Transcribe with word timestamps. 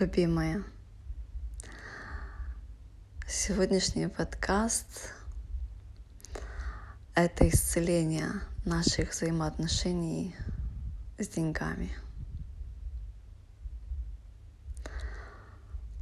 любимая. 0.00 0.62
Сегодняшний 3.26 4.06
подкаст– 4.06 5.12
это 7.14 7.48
исцеление 7.48 8.30
наших 8.64 9.10
взаимоотношений 9.10 10.36
с 11.18 11.26
деньгами. 11.28 11.90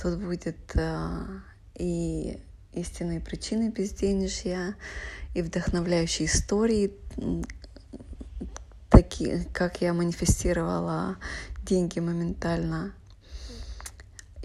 Тут 0.01 0.21
будет 0.21 0.59
э, 0.75 1.41
и 1.77 2.39
истинные 2.75 3.21
причины 3.21 3.71
безденежья, 3.71 4.77
и 5.35 5.41
вдохновляющие 5.41 6.29
истории, 6.29 6.93
такие, 8.91 9.47
как 9.55 9.81
я 9.81 9.95
манифестировала 9.95 11.17
деньги 11.63 11.99
моментально– 11.99 12.93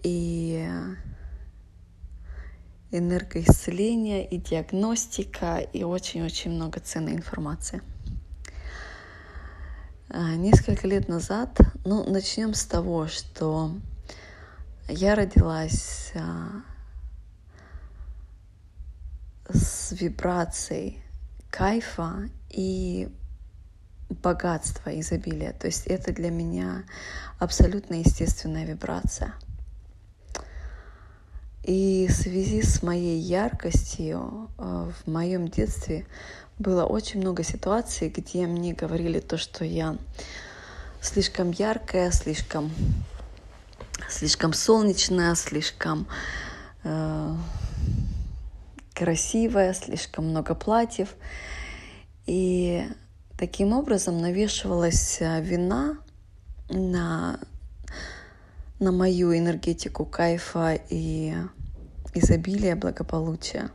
и 0.04 0.68
энергоисцеление, 2.92 4.28
и 4.28 4.38
диагностика, 4.38 5.58
и 5.60 5.84
очень-очень 5.84 6.52
много 6.52 6.80
ценной 6.80 7.14
информации. 7.14 7.82
А, 10.10 10.36
несколько 10.36 10.88
лет 10.88 11.08
назад, 11.08 11.58
ну, 11.86 12.04
начнем 12.10 12.54
с 12.54 12.66
того, 12.66 13.08
что 13.08 13.72
я 14.90 15.16
родилась 15.16 16.12
а, 16.16 16.64
с 19.50 19.94
вибрацией 19.94 21.02
кайфа 21.50 22.30
и 22.50 23.10
богатства, 24.10 25.00
изобилия. 25.00 25.54
То 25.54 25.68
есть 25.68 25.88
это 25.88 26.12
для 26.12 26.30
меня 26.30 26.84
абсолютно 27.40 27.96
естественная 27.96 28.66
вибрация– 28.66 29.34
и 31.64 32.08
в 32.10 32.14
связи 32.14 32.64
с 32.64 32.82
моей 32.82 33.20
яркостью 33.20 34.50
э, 34.58 34.92
в 35.04 35.10
моем 35.10 35.48
детстве 35.48 36.08
было 36.58 36.86
очень 36.86 37.20
много 37.20 37.44
ситуаций, 37.44 38.10
где 38.10 38.48
мне 38.48 38.74
говорили 38.74 39.20
то, 39.20 39.38
что 39.38 39.64
я 39.64 39.98
слишком 41.02 41.52
яркая, 41.52 42.12
слишком, 42.12 42.72
слишком 44.10 44.54
солнечная, 44.54 45.36
слишком 45.36 46.08
э, 46.84 47.36
красивая, 48.94 49.74
слишком 49.74 50.30
много 50.30 50.56
платьев. 50.56 51.10
И 52.26 52.88
таким 53.38 53.74
образом 53.74 54.20
навешивалась 54.20 55.18
э, 55.22 55.42
вина 55.42 55.98
на 56.70 57.40
на 58.82 58.92
мою 58.92 59.38
энергетику 59.38 60.06
кайфа 60.06 60.78
и 60.90 61.36
изобилия, 62.16 62.76
благополучия. 62.76 63.70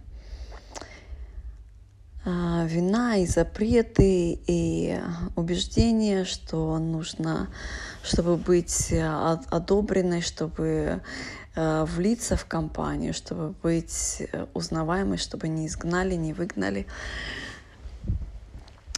А, 2.25 2.67
вина 2.67 3.17
и 3.19 3.27
запреты, 3.27 4.33
и 4.49 5.01
убеждения, 5.37 6.25
что 6.25 6.77
нужно, 6.79 7.49
чтобы 8.03 8.37
быть 8.37 8.93
одобренной, 8.93 10.23
чтобы 10.23 11.01
э, 11.55 11.85
влиться 11.85 12.37
в 12.37 12.45
компанию, 12.47 13.15
чтобы 13.15 13.55
быть 13.63 14.25
узнаваемой, 14.55 15.19
чтобы 15.19 15.47
не 15.47 15.69
изгнали, 15.69 16.17
не 16.17 16.33
выгнали. 16.33 16.89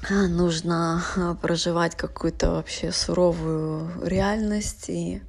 А, 0.08 0.26
нужно 0.26 1.36
проживать 1.42 1.96
какую-то 1.96 2.52
вообще 2.52 2.92
суровую 2.92 3.90
реальность 4.06 4.88
и 4.88 5.20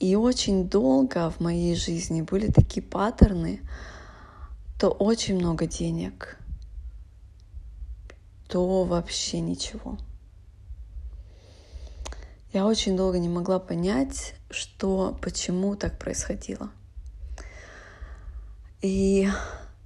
и 0.00 0.16
очень 0.16 0.66
долго 0.66 1.30
в 1.30 1.40
моей 1.40 1.76
жизни 1.76 2.22
были 2.22 2.50
такие 2.50 2.82
паттерны, 2.82 3.60
то 4.78 4.88
очень 4.88 5.36
много 5.36 5.66
денег, 5.66 6.38
то 8.48 8.84
вообще 8.84 9.40
ничего. 9.40 9.98
Я 12.54 12.66
очень 12.66 12.96
долго 12.96 13.18
не 13.18 13.28
могла 13.28 13.60
понять, 13.60 14.34
что, 14.48 15.16
почему 15.20 15.76
так 15.76 15.98
происходило. 15.98 16.70
И 18.80 19.28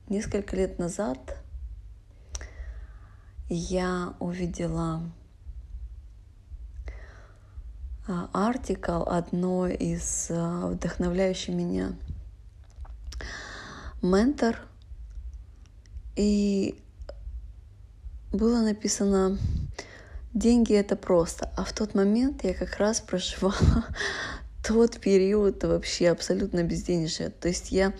несколько 0.08 0.54
лет 0.54 0.78
назад 0.78 1.42
я 3.48 4.14
увидела 4.20 5.02
артикл 8.06 9.02
одно 9.06 9.66
из 9.66 10.28
а, 10.30 10.68
вдохновляющих 10.68 11.54
меня 11.54 11.92
ментор. 14.02 14.58
И 16.16 16.78
было 18.30 18.60
написано 18.60 19.38
деньги 20.34 20.74
это 20.74 20.96
просто. 20.96 21.50
А 21.56 21.64
в 21.64 21.72
тот 21.72 21.94
момент 21.94 22.44
я 22.44 22.52
как 22.52 22.76
раз 22.76 23.00
проживала 23.00 23.86
тот 24.66 24.98
период 24.98 25.62
вообще 25.64 26.10
абсолютно 26.10 26.62
безденежья. 26.62 27.30
То 27.30 27.48
есть 27.48 27.72
я, 27.72 27.94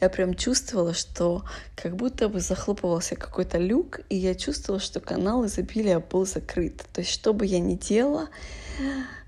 я 0.00 0.08
прям 0.08 0.34
чувствовала, 0.34 0.94
что 0.94 1.44
как 1.74 1.96
будто 1.96 2.28
бы 2.28 2.40
захлопывался 2.40 3.16
какой-то 3.16 3.58
люк, 3.58 4.00
и 4.08 4.16
я 4.16 4.34
чувствовала, 4.34 4.80
что 4.80 5.00
канал 5.00 5.44
изобилия 5.46 5.98
был 5.98 6.24
закрыт. 6.26 6.84
То 6.92 7.00
есть 7.00 7.10
что 7.10 7.32
бы 7.32 7.44
я 7.44 7.58
ни 7.58 7.74
делала, 7.74 8.28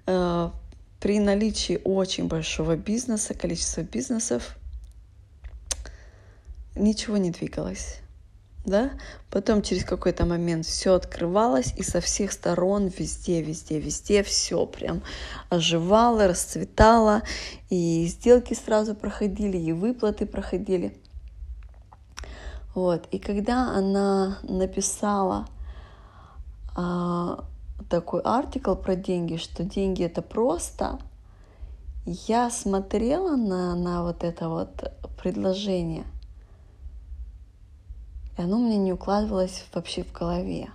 при 0.05 1.19
наличии 1.19 1.81
очень 1.85 2.29
большого 2.29 2.77
бизнеса, 2.77 3.35
количества 3.35 3.83
бизнесов, 3.83 4.57
ничего 6.75 7.17
не 7.17 7.31
двигалось. 7.31 8.01
Да? 8.67 8.91
Потом 9.31 9.63
через 9.63 9.85
какой-то 9.85 10.27
момент 10.27 10.67
все 10.67 10.95
открывалось, 10.95 11.73
и 11.77 11.83
со 11.83 12.01
всех 12.01 12.31
сторон, 12.31 12.89
везде, 12.89 13.41
везде, 13.43 13.81
везде 13.81 14.23
все 14.23 14.67
прям 14.67 15.03
оживало, 15.49 16.29
расцветало, 16.29 17.23
и 17.71 18.07
сделки 18.07 18.53
сразу 18.53 18.95
проходили, 18.95 19.57
и 19.57 19.73
выплаты 19.73 20.27
проходили. 20.27 20.95
Вот. 22.75 23.07
И 23.11 23.19
когда 23.19 23.71
она 23.71 24.39
написала 24.43 25.47
а, 26.77 27.45
такой 27.89 28.21
артикл 28.23 28.75
про 28.75 28.97
деньги, 28.97 29.37
что 29.37 29.65
деньги 29.65 30.05
это 30.05 30.23
просто, 30.23 30.99
я 32.05 32.51
смотрела 32.51 33.37
на, 33.37 33.75
на 33.75 34.03
вот 34.03 34.25
это 34.25 34.49
вот 34.49 34.93
предложение, 35.23 36.05
и 38.37 38.43
оно 38.43 38.59
мне 38.59 38.77
не 38.77 38.93
укладывалось 38.93 39.65
вообще 39.73 40.03
в 40.03 40.13
голове. 40.13 40.71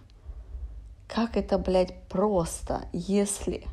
Как 1.07 1.37
это, 1.37 1.57
блядь, 1.57 2.01
просто, 2.07 2.87
если 2.91 3.65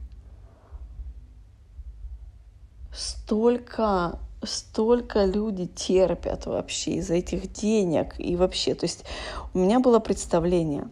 столько 2.93 4.19
столько 4.45 5.25
люди 5.25 5.67
терпят 5.67 6.47
вообще 6.47 6.97
из-за 6.97 7.15
этих 7.15 7.53
денег 7.53 8.15
и 8.19 8.37
вообще, 8.37 8.75
то 8.75 8.85
есть 8.85 9.05
у 9.55 9.59
меня 9.59 9.81
было 9.81 10.01
представление 10.01 10.89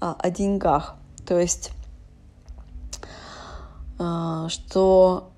о, 0.00 0.14
о 0.14 0.30
деньгах, 0.30 0.96
то 1.28 1.38
есть, 1.38 1.72
а, 3.98 4.48
что 4.48 5.32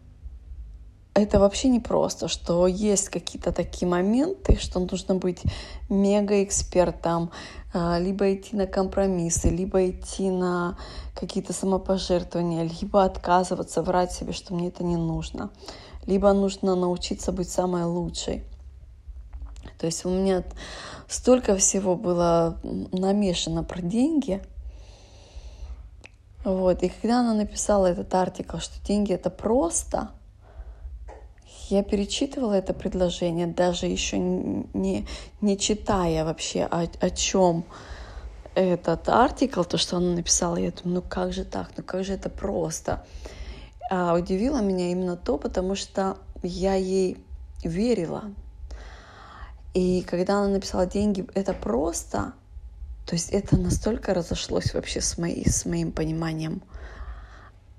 это 1.14 1.40
вообще 1.40 1.66
не 1.66 1.80
просто, 1.80 2.28
что 2.28 2.68
есть 2.68 3.08
какие-то 3.08 3.50
такие 3.50 3.88
моменты, 3.88 4.56
что 4.60 4.78
нужно 4.78 5.16
быть 5.16 5.42
мега-экспертом, 5.88 7.32
а, 7.74 7.98
либо 7.98 8.32
идти 8.32 8.54
на 8.54 8.68
компромиссы, 8.68 9.48
либо 9.48 9.90
идти 9.90 10.30
на 10.30 10.78
какие-то 11.16 11.52
самопожертвования, 11.52 12.70
либо 12.80 13.02
отказываться, 13.02 13.82
врать 13.82 14.12
себе, 14.12 14.32
что 14.32 14.54
мне 14.54 14.68
это 14.68 14.84
не 14.84 14.96
нужно, 14.96 15.50
либо 16.06 16.32
нужно 16.32 16.76
научиться 16.76 17.32
быть 17.32 17.50
самой 17.50 17.82
лучшей. 17.82 18.44
То 19.80 19.86
есть 19.86 20.04
у 20.04 20.08
меня 20.08 20.44
столько 21.08 21.56
всего 21.56 21.96
было 21.96 22.60
намешано 22.92 23.64
про 23.64 23.82
деньги– 23.82 24.40
вот. 26.44 26.82
И 26.82 26.88
когда 26.88 27.20
она 27.20 27.34
написала 27.34 27.86
этот 27.86 28.14
артикл, 28.14 28.58
что 28.58 28.82
деньги 28.84 29.12
это 29.12 29.30
просто, 29.30 30.10
я 31.68 31.82
перечитывала 31.82 32.54
это 32.54 32.74
предложение, 32.74 33.46
даже 33.46 33.86
еще 33.86 34.18
не, 34.18 35.06
не 35.40 35.58
читая 35.58 36.24
вообще, 36.24 36.64
о, 36.64 36.86
о 37.00 37.10
чем 37.10 37.64
этот 38.54 39.08
артикл, 39.08 39.62
то, 39.62 39.78
что 39.78 39.98
она 39.98 40.14
написала, 40.14 40.56
я 40.56 40.72
думаю, 40.72 41.02
ну 41.02 41.08
как 41.08 41.32
же 41.32 41.44
так, 41.44 41.70
ну 41.76 41.84
как 41.84 42.04
же 42.04 42.14
это 42.14 42.28
просто. 42.28 43.04
А 43.90 44.14
удивило 44.14 44.60
меня 44.60 44.90
именно 44.90 45.16
то, 45.16 45.38
потому 45.38 45.74
что 45.74 46.16
я 46.42 46.74
ей 46.74 47.16
верила. 47.62 48.24
И 49.74 50.02
когда 50.02 50.38
она 50.38 50.48
написала 50.48 50.86
деньги, 50.86 51.26
это 51.34 51.52
просто, 51.52 52.32
то 53.10 53.16
есть 53.16 53.30
это 53.30 53.56
настолько 53.56 54.14
разошлось 54.14 54.72
вообще 54.72 55.00
с, 55.00 55.18
моей, 55.18 55.50
с 55.50 55.66
моим 55.66 55.90
пониманием 55.90 56.62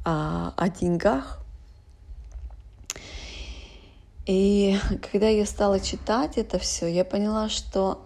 о, 0.04 0.54
о 0.58 0.68
деньгах. 0.68 1.40
И 4.26 4.78
когда 5.10 5.30
я 5.30 5.46
стала 5.46 5.80
читать 5.80 6.38
это 6.38 6.60
все, 6.60 6.88
я 6.88 7.06
поняла, 7.06 7.48
что 7.48 8.06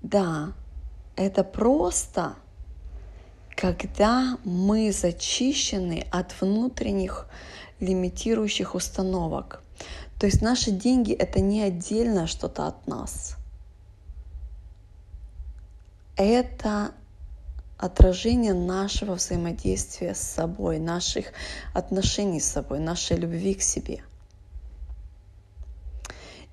да, 0.00 0.54
это 1.14 1.44
просто, 1.44 2.36
когда 3.54 4.38
мы 4.42 4.92
зачищены 4.92 6.06
от 6.10 6.40
внутренних 6.40 7.26
лимитирующих 7.80 8.74
установок. 8.74 9.62
То 10.18 10.24
есть 10.24 10.40
наши 10.40 10.70
деньги 10.70 11.12
это 11.12 11.40
не 11.40 11.60
отдельно 11.60 12.26
что-то 12.26 12.66
от 12.66 12.86
нас. 12.86 13.36
Это 16.22 16.92
отражение 17.78 18.52
нашего 18.52 19.14
взаимодействия 19.14 20.14
с 20.14 20.20
собой, 20.20 20.78
наших 20.78 21.32
отношений 21.72 22.40
с 22.40 22.44
собой, 22.44 22.78
нашей 22.78 23.16
любви 23.16 23.54
к 23.54 23.62
себе. 23.62 24.02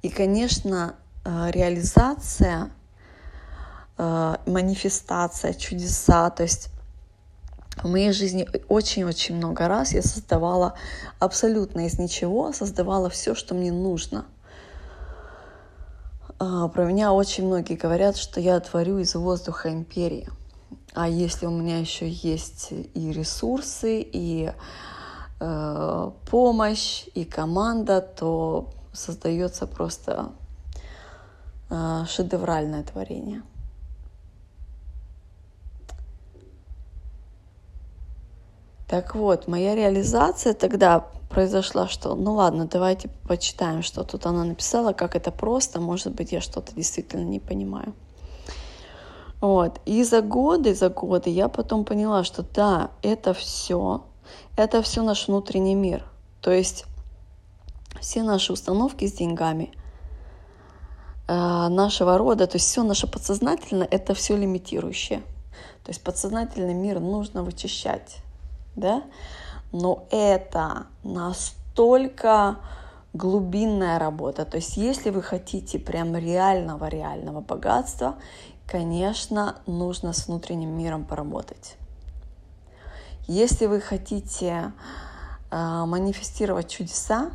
И, 0.02 0.08
конечно, 0.08 0.96
э, 1.26 1.52
реализация, 1.52 2.72
э, 3.98 4.36
манифестация, 4.46 5.54
чудеса, 5.54 6.30
то 6.30 6.44
есть 6.44 6.70
в 7.84 7.90
моей 7.90 8.14
жизни 8.14 8.48
очень-очень 8.70 9.36
много 9.36 9.68
раз 9.68 9.92
я 9.92 10.02
создавала 10.02 10.76
абсолютно 11.20 11.88
из 11.88 12.00
ничего, 12.00 12.54
создавала 12.54 13.10
все, 13.10 13.36
что 13.36 13.54
мне 13.54 13.74
нужно. 13.74 14.28
Э, 16.40 16.70
про 16.74 16.86
меня 16.86 17.14
очень 17.14 17.48
многие 17.48 17.76
говорят, 17.76 18.18
что 18.18 18.40
я 18.40 18.60
творю 18.60 19.00
из 19.00 19.16
воздуха 19.16 19.72
империи. 19.72 20.30
А 20.94 21.08
если 21.08 21.46
у 21.46 21.52
меня 21.52 21.80
еще 21.80 22.10
есть 22.10 22.70
и 22.72 23.12
ресурсы, 23.12 24.02
и 24.02 24.52
э, 25.40 26.12
помощь, 26.30 27.06
и 27.14 27.26
команда, 27.26 28.02
то 28.02 28.70
создается 28.94 29.68
просто 29.68 30.32
э, 31.70 32.04
шедевральное 32.08 32.84
творение. 32.84 33.44
Так 38.88 39.16
вот, 39.16 39.48
моя 39.48 39.76
реализация 39.76 40.54
тогда 40.54 41.08
произошла, 41.30 41.88
что 41.88 42.16
ну 42.16 42.34
ладно, 42.36 42.68
давайте 42.68 43.10
почитаем, 43.28 43.84
что 43.84 44.04
тут 44.04 44.26
она 44.26 44.44
написала, 44.44 44.94
как 44.94 45.16
это 45.16 45.32
просто, 45.32 45.80
может 45.80 46.14
быть, 46.14 46.32
я 46.32 46.42
что-то 46.42 46.74
действительно 46.74 47.24
не 47.24 47.40
понимаю. 47.40 47.94
Вот. 49.42 49.80
И 49.86 50.04
за 50.04 50.22
годы, 50.22 50.74
за 50.74 50.90
годы 50.90 51.30
я 51.30 51.48
потом 51.48 51.86
поняла, 51.86 52.24
что 52.24 52.44
да, 52.44 52.92
это 53.02 53.34
все, 53.34 54.04
это 54.56 54.82
все 54.82 55.04
наш 55.04 55.28
внутренний 55.28 55.76
мир. 55.76 56.04
То 56.42 56.52
есть 56.52 56.86
все 58.00 58.24
наши 58.24 58.54
установки 58.54 59.06
с 59.06 59.14
деньгами 59.14 59.72
э, 61.28 61.34
нашего 61.68 62.18
рода, 62.18 62.48
то 62.48 62.56
есть 62.56 62.68
все 62.68 62.84
наше 62.84 63.08
подсознательное, 63.08 63.88
это 63.90 64.14
все 64.14 64.36
лимитирующее. 64.36 65.22
То 65.84 65.90
есть 65.90 66.04
подсознательный 66.04 66.74
мир 66.74 67.00
нужно 67.00 67.44
вычищать, 67.44 68.18
да? 68.76 69.04
Но 69.72 70.08
это 70.12 70.88
настолько 71.04 72.58
глубинная 73.14 74.00
работа. 74.00 74.46
То 74.46 74.58
есть 74.58 74.78
если 74.78 75.10
вы 75.10 75.22
хотите 75.22 75.80
прям 75.80 76.16
реального-реального 76.16 77.42
богатства, 77.42 78.16
конечно, 78.66 79.58
нужно 79.66 80.14
с 80.14 80.28
внутренним 80.28 80.78
миром 80.78 81.06
поработать. 81.06 81.78
Если 83.28 83.66
вы 83.66 83.82
хотите 83.82 84.72
э, 85.52 85.86
манифестировать 85.86 86.70
чудеса, 86.70 87.32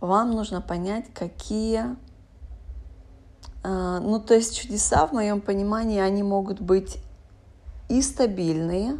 вам 0.00 0.32
нужно 0.32 0.60
понять, 0.60 1.06
какие... 1.14 1.96
Э, 3.62 4.00
ну, 4.02 4.20
то 4.20 4.34
есть 4.34 4.56
чудеса, 4.56 5.06
в 5.06 5.12
моем 5.12 5.40
понимании, 5.40 6.00
они 6.00 6.22
могут 6.22 6.60
быть 6.60 6.98
и 7.88 8.02
стабильные, 8.02 8.98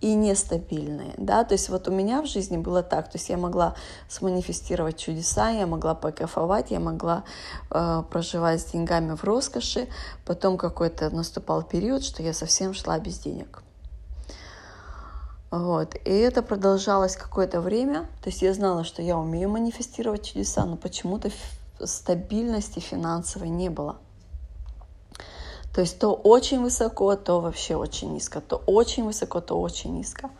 и 0.00 0.14
нестабильные, 0.14 1.14
да, 1.16 1.44
то 1.44 1.54
есть 1.54 1.68
вот 1.68 1.88
у 1.88 1.90
меня 1.90 2.22
в 2.22 2.26
жизни 2.26 2.58
было 2.58 2.82
так, 2.82 3.10
то 3.10 3.16
есть 3.16 3.30
я 3.30 3.38
могла 3.38 3.74
сманифестировать 4.08 4.98
чудеса, 4.98 5.48
я 5.50 5.66
могла 5.66 5.94
покайфовать, 5.94 6.70
я 6.70 6.80
могла 6.80 7.24
э, 7.70 8.02
проживать 8.10 8.60
с 8.60 8.72
деньгами 8.72 9.16
в 9.16 9.24
роскоши, 9.24 9.88
потом 10.26 10.58
какой-то 10.58 11.08
наступал 11.10 11.62
период, 11.62 12.04
что 12.04 12.22
я 12.22 12.34
совсем 12.34 12.74
шла 12.74 12.98
без 12.98 13.18
денег. 13.18 13.62
Вот. 15.50 15.94
И 16.04 16.10
это 16.10 16.42
продолжалось 16.42 17.16
какое-то 17.16 17.60
время. 17.60 18.02
То 18.22 18.30
есть 18.30 18.42
я 18.42 18.52
знала, 18.52 18.84
что 18.84 19.00
я 19.00 19.16
умею 19.16 19.48
манифестировать 19.48 20.26
чудеса, 20.26 20.64
но 20.64 20.76
почему-то 20.76 21.30
стабильности 21.82 22.80
финансовой 22.80 23.48
не 23.48 23.70
было. 23.70 23.96
То 25.76 25.82
есть 25.82 25.98
то 25.98 26.14
очень 26.14 26.62
высоко, 26.62 27.16
то 27.16 27.42
вообще 27.42 27.76
очень 27.76 28.14
низко, 28.14 28.40
то 28.40 28.56
очень 28.64 29.04
высоко, 29.04 29.42
то 29.42 29.60
очень 29.60 29.94
низко. 29.94 30.30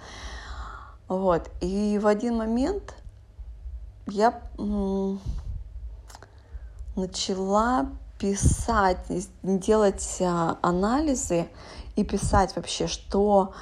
Вот. 1.09 1.51
И 1.61 1.99
в 2.03 2.07
один 2.07 2.39
момент 2.39 2.95
я 4.07 4.41
начала 6.97 7.91
писать, 8.19 8.97
делать 9.43 10.17
а, 10.23 10.57
анализы 10.63 11.49
и 11.97 12.03
писать 12.03 12.57
вообще, 12.57 12.87
что, 12.87 13.53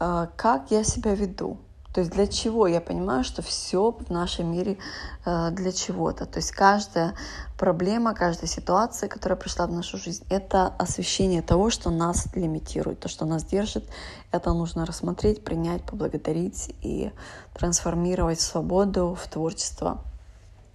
а, 0.00 0.30
как 0.34 0.70
я 0.70 0.82
себя 0.82 1.14
веду. 1.14 1.58
То 1.98 2.02
есть 2.02 2.12
для 2.12 2.28
чего? 2.28 2.68
Я 2.68 2.80
понимаю, 2.80 3.24
что 3.24 3.42
все 3.42 3.90
в 3.90 4.08
нашем 4.08 4.52
мире 4.52 4.78
э, 5.26 5.50
для 5.50 5.72
чего-то. 5.72 6.26
То 6.26 6.38
есть 6.38 6.52
каждая 6.52 7.16
проблема, 7.58 8.14
каждая 8.14 8.46
ситуация, 8.46 9.08
которая 9.08 9.36
пришла 9.36 9.66
в 9.66 9.72
нашу 9.72 9.98
жизнь, 9.98 10.24
это 10.30 10.68
освещение 10.78 11.42
того, 11.42 11.70
что 11.70 11.90
нас 11.90 12.28
лимитирует, 12.36 13.00
то, 13.00 13.08
что 13.08 13.24
нас 13.24 13.42
держит. 13.42 13.84
Это 14.30 14.52
нужно 14.52 14.86
рассмотреть, 14.86 15.42
принять, 15.42 15.82
поблагодарить 15.82 16.72
и 16.82 17.10
трансформировать 17.52 18.40
свободу, 18.40 19.18
в 19.20 19.26
творчество, 19.26 20.04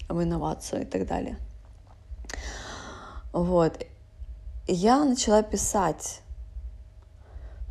в 0.10 0.22
инновацию 0.22 0.82
и 0.82 0.86
так 0.86 1.08
далее. 1.08 1.38
Вот. 3.32 3.82
Я 4.68 5.06
начала 5.06 5.42
писать 5.42 6.23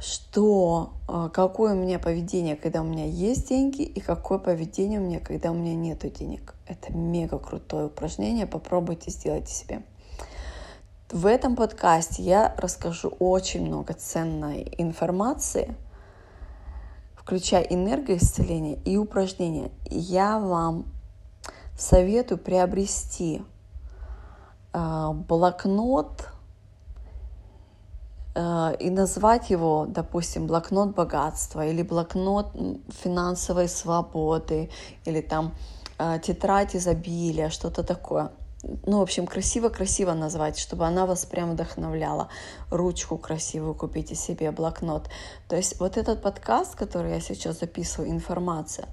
что 0.03 0.95
а, 1.07 1.29
какое 1.29 1.75
у 1.75 1.77
меня 1.77 2.01
поведение, 2.01 2.57
когда 2.57 2.81
у 2.81 2.85
меня 2.85 3.07
есть 3.07 3.49
деньги, 3.49 3.83
и 3.83 4.01
какое 4.01 4.39
поведение 4.39 4.99
у 4.99 5.05
меня, 5.05 5.21
когда 5.21 5.53
у 5.53 5.55
меня 5.55 5.77
нет 5.77 6.01
денег. 6.13 6.55
Это 6.67 6.93
мега 6.93 7.39
крутое 7.39 7.87
упражнение, 7.87 8.47
попробуйте 8.47 9.13
сделать 9.13 9.49
себе. 9.49 9.85
В 11.11 11.27
этом 11.27 11.55
подкасте 11.55 12.23
я 12.23 12.53
расскажу 12.59 13.11
очень 13.21 13.65
много 13.65 13.93
ценной 13.93 14.75
информации, 14.77 15.77
включая 17.15 17.63
энергоисцеление 17.63 18.81
и 18.85 18.97
упражнения. 18.97 19.71
Я 19.89 20.41
вам 20.41 20.87
советую 21.79 22.39
приобрести 22.39 23.43
а, 24.73 25.13
блокнот 25.13 26.29
и 28.35 28.91
назвать 28.91 29.51
его, 29.51 29.87
допустим, 29.87 30.47
блокнот 30.47 30.95
богатства 30.95 31.67
или 31.67 31.83
блокнот 31.83 32.53
финансовой 33.03 33.69
свободы 33.69 34.71
или 35.05 35.21
там 35.21 35.55
э, 35.99 36.19
тетрадь 36.23 36.75
изобилия, 36.75 37.51
что-то 37.51 37.83
такое. 37.83 38.31
Ну, 38.87 38.99
в 38.99 39.03
общем, 39.03 39.27
красиво-красиво 39.27 40.13
назвать, 40.13 40.57
чтобы 40.57 40.87
она 40.87 41.05
вас 41.05 41.27
прям 41.27 41.53
вдохновляла. 41.53 42.29
Ручку 42.71 43.19
красивую 43.19 43.75
купите 43.75 44.15
себе, 44.15 44.53
блокнот. 44.53 45.09
То 45.49 45.57
есть 45.57 45.81
вот 45.81 45.97
этот 45.97 46.23
подкаст, 46.23 46.77
который 46.77 47.13
я 47.13 47.21
сейчас 47.21 47.59
записываю, 47.59 48.11
информация, 48.11 48.89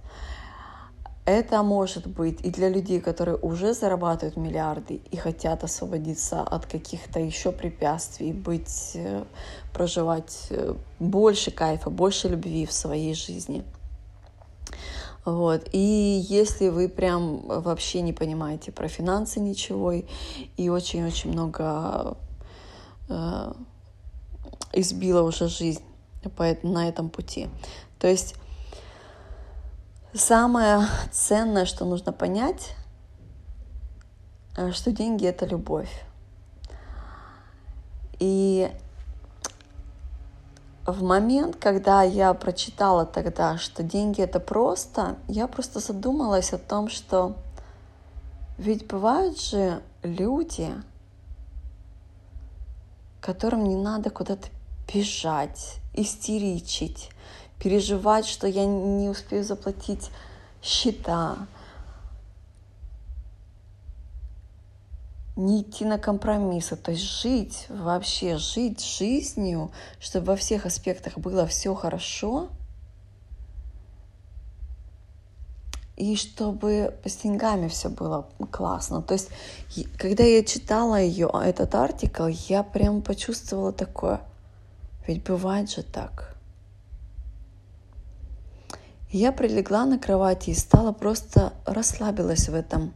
это 1.29 1.61
может 1.63 2.07
быть 2.07 2.39
и 2.43 2.49
для 2.49 2.69
людей, 2.69 2.99
которые 2.99 3.37
уже 3.37 3.73
зарабатывают 3.73 4.35
миллиарды 4.35 5.01
и 5.11 5.15
хотят 5.15 5.63
освободиться 5.63 6.41
от 6.41 6.65
каких-то 6.65 7.19
еще 7.19 7.51
препятствий, 7.51 8.33
быть, 8.33 8.91
э, 8.95 9.23
проживать 9.73 10.47
э, 10.49 10.73
больше 10.99 11.51
кайфа, 11.51 11.89
больше 11.89 12.29
любви 12.29 12.65
в 12.65 12.71
своей 12.71 13.13
жизни. 13.13 13.63
Вот. 15.25 15.69
И 15.71 16.25
если 16.29 16.69
вы 16.69 16.89
прям 16.89 17.41
вообще 17.45 18.01
не 18.01 18.13
понимаете 18.13 18.71
про 18.71 18.87
финансы 18.87 19.39
ничего 19.39 19.91
и 19.91 20.69
очень-очень 20.69 21.31
много 21.31 22.17
э, 23.07 23.53
избила 24.73 25.21
уже 25.21 25.47
жизнь 25.47 25.83
на 26.63 26.89
этом 26.89 27.09
пути. 27.09 27.49
То 27.99 28.07
есть 28.07 28.35
Самое 30.13 30.87
ценное, 31.11 31.65
что 31.65 31.85
нужно 31.85 32.11
понять, 32.11 32.73
э, 34.57 34.71
что 34.71 34.91
деньги 34.91 35.27
это 35.27 35.45
любовь. 35.45 36.03
И 38.17 38.71
в 40.87 41.03
момент, 41.03 41.57
когда 41.57 42.01
я 42.01 42.33
прочитала 42.33 43.05
тогда, 43.05 43.59
что 43.59 43.83
деньги 43.83 44.19
это 44.21 44.39
просто, 44.39 45.17
я 45.27 45.47
просто 45.47 45.79
задумалась 45.79 46.53
о 46.53 46.57
том, 46.57 46.89
что 46.89 47.35
Ведь 48.57 48.87
бывают 48.87 49.39
же 49.39 49.81
люди, 50.01 50.69
которым 53.21 53.63
не 53.65 53.75
надо 53.75 54.09
куда-то 54.09 54.49
бежать, 54.91 55.77
истеричить, 55.93 57.11
переживать, 57.59 58.25
что 58.25 58.47
я 58.47 58.65
не 58.65 59.09
успею 59.09 59.43
заплатить 59.43 60.09
счета, 60.61 61.47
не 65.35 65.61
идти 65.61 65.85
на 65.85 65.97
компромиссы, 65.97 66.75
то 66.75 66.91
есть 66.91 67.03
жить 67.03 67.65
вообще, 67.69 68.37
жить 68.37 68.83
жизнью, 68.83 69.71
чтобы 69.99 70.27
во 70.27 70.35
всех 70.35 70.65
аспектах 70.65 71.17
было 71.17 71.47
все 71.47 71.73
хорошо, 71.75 72.49
и 75.95 76.15
чтобы 76.15 76.97
с 77.03 77.17
деньгами 77.17 77.67
все 77.67 77.89
было 77.89 78.27
классно. 78.51 79.01
То 79.01 79.13
есть, 79.13 79.29
когда 79.97 80.23
я 80.23 80.43
читала 80.43 80.99
ее, 80.99 81.29
этот 81.33 81.75
артикл, 81.75 82.27
я 82.27 82.63
прям 82.63 83.01
почувствовала 83.01 83.73
такое, 83.73 84.21
ведь 85.07 85.23
бывает 85.23 85.69
же 85.69 85.83
так. 85.83 86.38
Я 89.11 89.31
прилегла 89.31 89.85
на 89.85 89.97
кровати 89.97 90.51
и 90.51 90.55
стала 90.55 90.91
просто 90.91 91.53
расслабилась 91.65 92.47
в 92.47 92.53
этом 92.53 92.93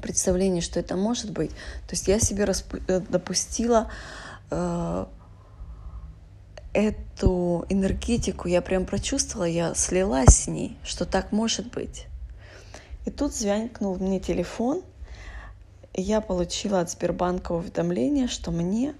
представлении, 0.00 0.60
что 0.60 0.80
это 0.80 0.96
может 0.96 1.30
быть. 1.30 1.50
То 1.50 1.92
есть 1.92 2.08
я 2.08 2.18
себе 2.18 2.46
э, 2.88 3.00
допустила 3.00 3.90
э, 4.50 5.06
эту 6.72 7.66
энергетику, 7.68 8.48
я 8.48 8.62
прям 8.62 8.86
прочувствовала, 8.86 9.44
я 9.44 9.74
слилась 9.74 10.44
с 10.44 10.46
ней, 10.46 10.78
что 10.84 11.04
так 11.04 11.32
может 11.32 11.70
быть. 11.70 12.06
И 13.04 13.10
тут 13.10 13.34
звякнул 13.34 13.96
мне 13.96 14.20
телефон, 14.20 14.82
и 15.92 16.00
я 16.00 16.22
получила 16.22 16.80
от 16.80 16.90
Сбербанка 16.90 17.52
уведомление, 17.52 18.26
что 18.26 18.52
мне 18.52 18.94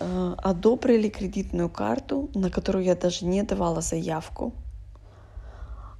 э, 0.00 0.34
одобрили 0.36 1.08
кредитную 1.08 1.70
карту, 1.70 2.28
на 2.34 2.50
которую 2.50 2.84
я 2.84 2.94
даже 2.94 3.24
не 3.24 3.42
давала 3.42 3.80
заявку. 3.80 4.52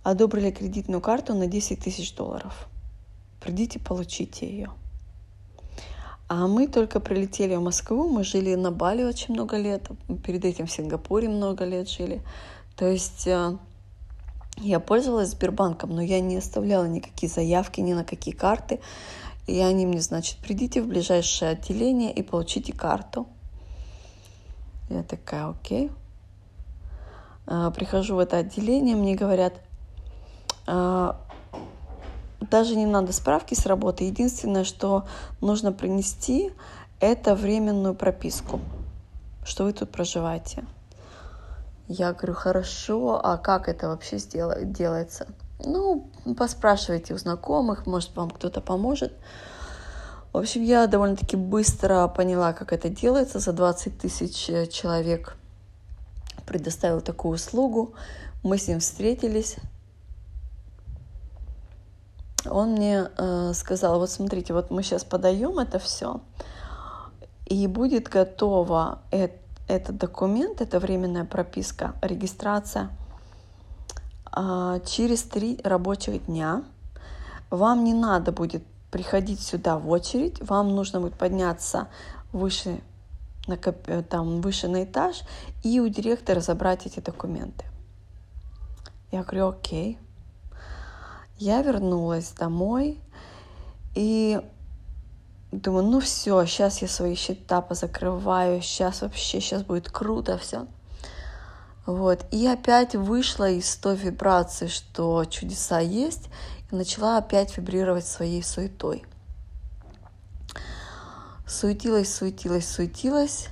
Одобрили 0.02 0.50
кредитную 0.50 1.00
карту 1.00 1.34
на 1.34 1.46
10 1.46 1.80
тысяч 1.80 2.14
долларов. 2.14 2.68
Придите, 3.40 3.78
получите 3.78 4.48
ее. 4.48 4.70
А 6.28 6.46
мы 6.46 6.66
только 6.66 7.00
прилетели 7.00 7.54
в 7.56 7.62
Москву, 7.62 8.06
мы 8.08 8.22
жили 8.22 8.54
на 8.54 8.70
Бали 8.70 9.02
очень 9.02 9.32
много 9.32 9.56
лет, 9.56 9.88
перед 10.26 10.44
этим 10.44 10.66
в 10.66 10.70
Сингапуре 10.70 11.28
много 11.28 11.64
лет 11.64 11.88
жили. 11.88 12.20
То 12.76 12.86
есть 12.86 13.26
э, 13.26 13.56
я 14.58 14.78
пользовалась 14.78 15.30
Сбербанком, 15.30 15.90
но 15.90 16.02
я 16.02 16.20
не 16.20 16.36
оставляла 16.36 16.84
никакие 16.84 17.32
заявки 17.32 17.80
ни 17.80 17.94
на 17.94 18.04
какие 18.04 18.34
карты. 18.34 18.80
И 19.46 19.58
они 19.60 19.86
мне, 19.86 20.02
значит, 20.02 20.36
придите 20.38 20.82
в 20.82 20.88
ближайшее 20.88 21.52
отделение 21.52 22.12
и 22.12 22.22
получите 22.22 22.74
карту. 22.74 23.26
Я 24.90 25.02
такая, 25.02 25.48
окей. 25.48 25.90
Э, 27.46 27.70
прихожу 27.74 28.16
в 28.16 28.18
это 28.18 28.36
отделение, 28.36 28.96
мне 28.96 29.14
говорят, 29.14 29.54
«Э, 29.54 29.67
даже 32.50 32.76
не 32.76 32.86
надо 32.86 33.12
справки 33.12 33.54
с 33.54 33.66
работы. 33.66 34.04
Единственное, 34.04 34.64
что 34.64 35.06
нужно 35.40 35.72
принести, 35.72 36.52
это 37.00 37.34
временную 37.34 37.94
прописку, 37.94 38.60
что 39.44 39.64
вы 39.64 39.72
тут 39.72 39.90
проживаете. 39.90 40.64
Я 41.88 42.12
говорю, 42.12 42.34
хорошо, 42.34 43.20
а 43.22 43.38
как 43.38 43.68
это 43.68 43.88
вообще 43.88 44.18
делается? 44.18 45.26
Ну, 45.64 46.10
поспрашивайте 46.36 47.14
у 47.14 47.18
знакомых, 47.18 47.86
может, 47.86 48.14
вам 48.14 48.30
кто-то 48.30 48.60
поможет. 48.60 49.12
В 50.32 50.36
общем, 50.36 50.62
я 50.62 50.86
довольно-таки 50.86 51.36
быстро 51.36 52.06
поняла, 52.08 52.52
как 52.52 52.72
это 52.72 52.90
делается. 52.90 53.38
За 53.38 53.52
20 53.52 53.98
тысяч 53.98 54.50
э, 54.50 54.66
человек 54.66 55.36
предоставил 56.46 57.00
такую 57.00 57.36
услугу. 57.36 57.94
Мы 58.42 58.58
с 58.58 58.68
ним 58.68 58.80
встретились 58.80 59.56
он 62.46 62.72
мне 62.72 63.08
э, 63.16 63.52
сказал, 63.54 63.98
вот 63.98 64.10
смотрите, 64.10 64.52
вот 64.52 64.70
мы 64.70 64.82
сейчас 64.82 65.04
подаем 65.04 65.58
это 65.58 65.78
все, 65.78 66.20
и 67.46 67.66
будет 67.66 68.08
готово 68.08 69.00
э, 69.10 69.28
этот 69.66 69.96
документ, 69.96 70.60
это 70.60 70.78
временная 70.78 71.24
прописка, 71.24 71.94
регистрация 72.02 72.90
э, 74.34 74.80
через 74.86 75.22
три 75.24 75.60
рабочих 75.64 76.26
дня. 76.26 76.62
Вам 77.50 77.84
не 77.84 77.94
надо 77.94 78.30
будет 78.30 78.62
приходить 78.90 79.40
сюда 79.40 79.78
в 79.78 79.88
очередь, 79.90 80.40
вам 80.40 80.74
нужно 80.74 81.00
будет 81.00 81.14
подняться 81.14 81.88
выше 82.32 82.80
на, 83.46 83.56
там, 83.56 84.40
выше 84.40 84.68
на 84.68 84.84
этаж 84.84 85.22
и 85.64 85.80
у 85.80 85.88
директора 85.88 86.40
забрать 86.40 86.86
эти 86.86 87.00
документы. 87.00 87.64
Я 89.10 89.22
говорю, 89.22 89.48
окей, 89.48 89.98
я 91.38 91.62
вернулась 91.62 92.30
домой 92.30 93.00
и 93.94 94.40
думаю, 95.52 95.84
ну 95.86 96.00
все, 96.00 96.44
сейчас 96.46 96.82
я 96.82 96.88
свои 96.88 97.14
счета 97.14 97.60
позакрываю, 97.60 98.60
сейчас 98.60 99.02
вообще, 99.02 99.40
сейчас 99.40 99.62
будет 99.62 99.90
круто 99.90 100.38
все. 100.38 100.66
Вот. 101.86 102.26
И 102.30 102.46
опять 102.46 102.94
вышла 102.94 103.48
из 103.48 103.74
той 103.76 103.96
вибрации, 103.96 104.66
что 104.66 105.24
чудеса 105.24 105.80
есть, 105.80 106.28
и 106.70 106.76
начала 106.76 107.16
опять 107.16 107.56
вибрировать 107.56 108.06
своей 108.06 108.42
суетой. 108.42 109.04
Суетилась, 111.46 112.14
суетилась, 112.14 112.68
суетилась. 112.68 113.48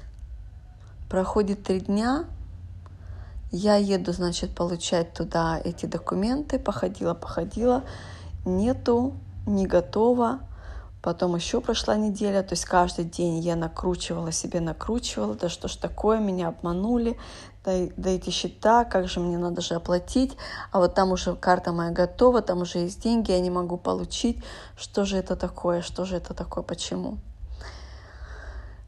Проходит 1.08 1.62
три 1.62 1.80
дня, 1.80 2.26
я 3.50 3.76
еду, 3.76 4.12
значит, 4.12 4.54
получать 4.54 5.12
туда 5.12 5.60
эти 5.62 5.86
документы, 5.86 6.58
походила, 6.58 7.14
походила, 7.14 7.84
нету, 8.44 9.14
не 9.46 9.66
готова. 9.66 10.40
Потом 11.02 11.36
еще 11.36 11.60
прошла 11.60 11.94
неделя, 11.96 12.42
то 12.42 12.54
есть 12.54 12.64
каждый 12.64 13.04
день 13.04 13.38
я 13.38 13.54
накручивала 13.54 14.32
себе, 14.32 14.58
накручивала, 14.58 15.34
да 15.34 15.48
что 15.48 15.68
ж 15.68 15.76
такое, 15.76 16.18
меня 16.18 16.48
обманули, 16.48 17.16
да, 17.64 17.72
да 17.96 18.10
эти 18.10 18.30
счета, 18.30 18.84
как 18.84 19.06
же 19.08 19.20
мне 19.20 19.38
надо 19.38 19.60
же 19.60 19.74
оплатить, 19.74 20.36
а 20.72 20.80
вот 20.80 20.94
там 20.94 21.12
уже 21.12 21.36
карта 21.36 21.70
моя 21.70 21.92
готова, 21.92 22.42
там 22.42 22.62
уже 22.62 22.78
есть 22.80 23.00
деньги, 23.04 23.30
я 23.30 23.38
не 23.38 23.50
могу 23.50 23.76
получить, 23.76 24.42
что 24.76 25.04
же 25.04 25.16
это 25.16 25.36
такое, 25.36 25.80
что 25.80 26.04
же 26.04 26.16
это 26.16 26.34
такое, 26.34 26.64
почему. 26.64 27.18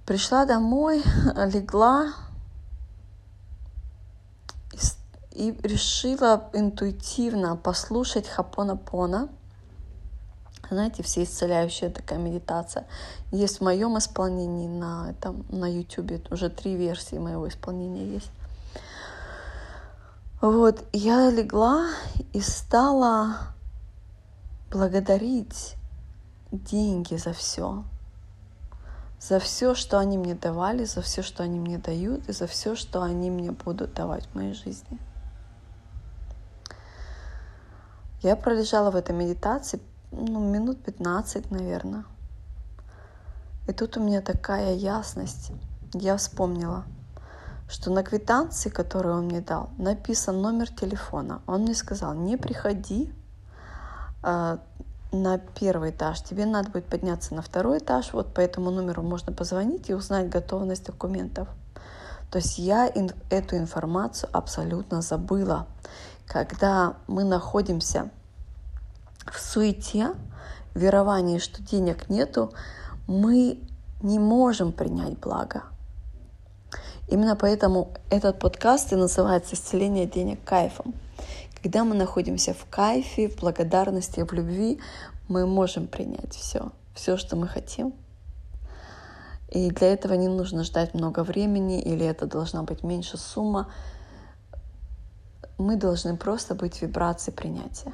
Пришла 0.05 0.45
домой, 0.45 1.05
легла, 1.53 2.15
и 5.38 5.57
решила 5.62 6.50
интуитивно 6.52 7.54
послушать 7.57 8.26
Хапона-Пона. 8.26 9.28
Знаете, 10.68 11.04
все 11.04 11.23
исцеляющая 11.23 11.90
такая 11.90 12.18
медитация. 12.18 12.87
Есть 13.30 13.59
в 13.59 13.61
моем 13.62 13.97
исполнении 13.97 14.66
на, 14.66 15.11
этом, 15.11 15.47
на 15.49 15.71
YouTube. 15.71 16.30
Уже 16.33 16.50
три 16.50 16.75
версии 16.75 17.16
моего 17.16 17.47
исполнения 17.47 18.14
есть. 18.14 18.30
Вот, 20.40 20.85
я 20.92 21.30
легла 21.30 21.87
и 22.33 22.40
стала 22.40 23.37
благодарить 24.73 25.76
деньги 26.50 27.14
за 27.14 27.33
все. 27.33 27.85
За 29.21 29.38
все, 29.38 29.75
что 29.75 29.99
они 29.99 30.18
мне 30.18 30.35
давали, 30.35 30.85
за 30.85 31.00
все, 31.00 31.23
что 31.23 31.45
они 31.45 31.61
мне 31.61 31.78
дают, 31.78 32.28
и 32.28 32.33
за 32.33 32.49
все, 32.49 32.75
что 32.75 33.02
они 33.02 33.30
мне 33.30 33.52
будут 33.52 33.95
давать 33.95 34.26
в 34.26 34.35
моей 34.35 34.52
жизни. 34.52 34.99
Я 38.23 38.35
пролежала 38.35 38.91
в 38.91 38.97
этой 38.97 39.15
медитации 39.15 39.81
ну, 40.11 40.41
минут 40.41 40.83
15, 40.83 41.51
наверное. 41.51 42.05
И 43.69 43.73
тут 43.73 43.97
у 43.97 44.03
меня 44.03 44.23
такая 44.23 44.75
ясность. 44.75 45.53
Я 45.93 46.17
вспомнила, 46.17 46.85
что 47.69 47.91
на 47.91 48.03
квитанции, 48.03 48.71
которую 48.71 49.17
он 49.17 49.27
мне 49.27 49.41
дал, 49.41 49.71
написан 49.79 50.41
номер 50.41 50.69
телефона. 50.71 51.43
Он 51.47 51.63
мне 51.63 51.75
сказал, 51.75 52.15
не 52.15 52.37
приходи 52.37 53.13
э, 54.23 54.59
на 55.13 55.39
первый 55.39 55.91
этаж, 55.91 56.21
тебе 56.23 56.45
надо 56.47 56.71
будет 56.71 56.87
подняться 56.87 57.35
на 57.35 57.43
второй 57.43 57.79
этаж, 57.79 58.13
вот 58.13 58.35
по 58.35 58.41
этому 58.41 58.71
номеру 58.71 59.03
можно 59.03 59.33
позвонить 59.33 59.89
и 59.91 59.95
узнать 59.95 60.29
готовность 60.29 60.87
документов. 60.87 61.49
То 62.31 62.39
есть 62.39 62.59
я 62.59 62.91
эту 63.31 63.57
информацию 63.57 64.29
абсолютно 64.33 65.01
забыла 65.01 65.67
когда 66.28 66.97
мы 67.06 67.25
находимся 67.25 68.11
в 69.26 69.40
суете, 69.40 70.11
веровании, 70.75 71.38
что 71.38 71.62
денег 71.62 72.08
нету, 72.08 72.52
мы 73.06 73.58
не 74.02 74.18
можем 74.18 74.73
принять 74.73 75.18
благо. 75.18 75.64
Именно 77.08 77.37
поэтому 77.37 77.94
этот 78.11 78.38
подкаст 78.38 78.92
и 78.92 78.97
называется 78.97 79.54
«Исцеление 79.54 80.06
денег 80.06 80.44
кайфом». 80.44 80.94
Когда 81.62 81.82
мы 81.82 81.94
находимся 81.97 82.54
в 82.54 82.66
кайфе, 82.70 83.28
в 83.28 83.40
благодарности, 83.40 84.20
в 84.20 84.32
любви, 84.32 84.78
мы 85.26 85.47
можем 85.47 85.88
принять 85.88 86.35
все, 86.35 86.70
все, 86.94 87.16
что 87.16 87.35
мы 87.35 87.49
хотим. 87.49 87.94
И 89.50 89.70
для 89.70 89.88
этого 89.94 90.12
не 90.12 90.28
нужно 90.28 90.62
ждать 90.62 90.92
много 90.92 91.25
времени, 91.25 91.80
или 91.80 92.04
это 92.04 92.26
должна 92.26 92.62
быть 92.62 92.82
меньше 92.82 93.16
сумма. 93.16 93.73
Мы 95.59 95.77
должны 95.77 96.17
просто 96.17 96.55
быть 96.55 96.77
в 96.77 96.83
вибрации 96.83 97.33
принятия. 97.33 97.93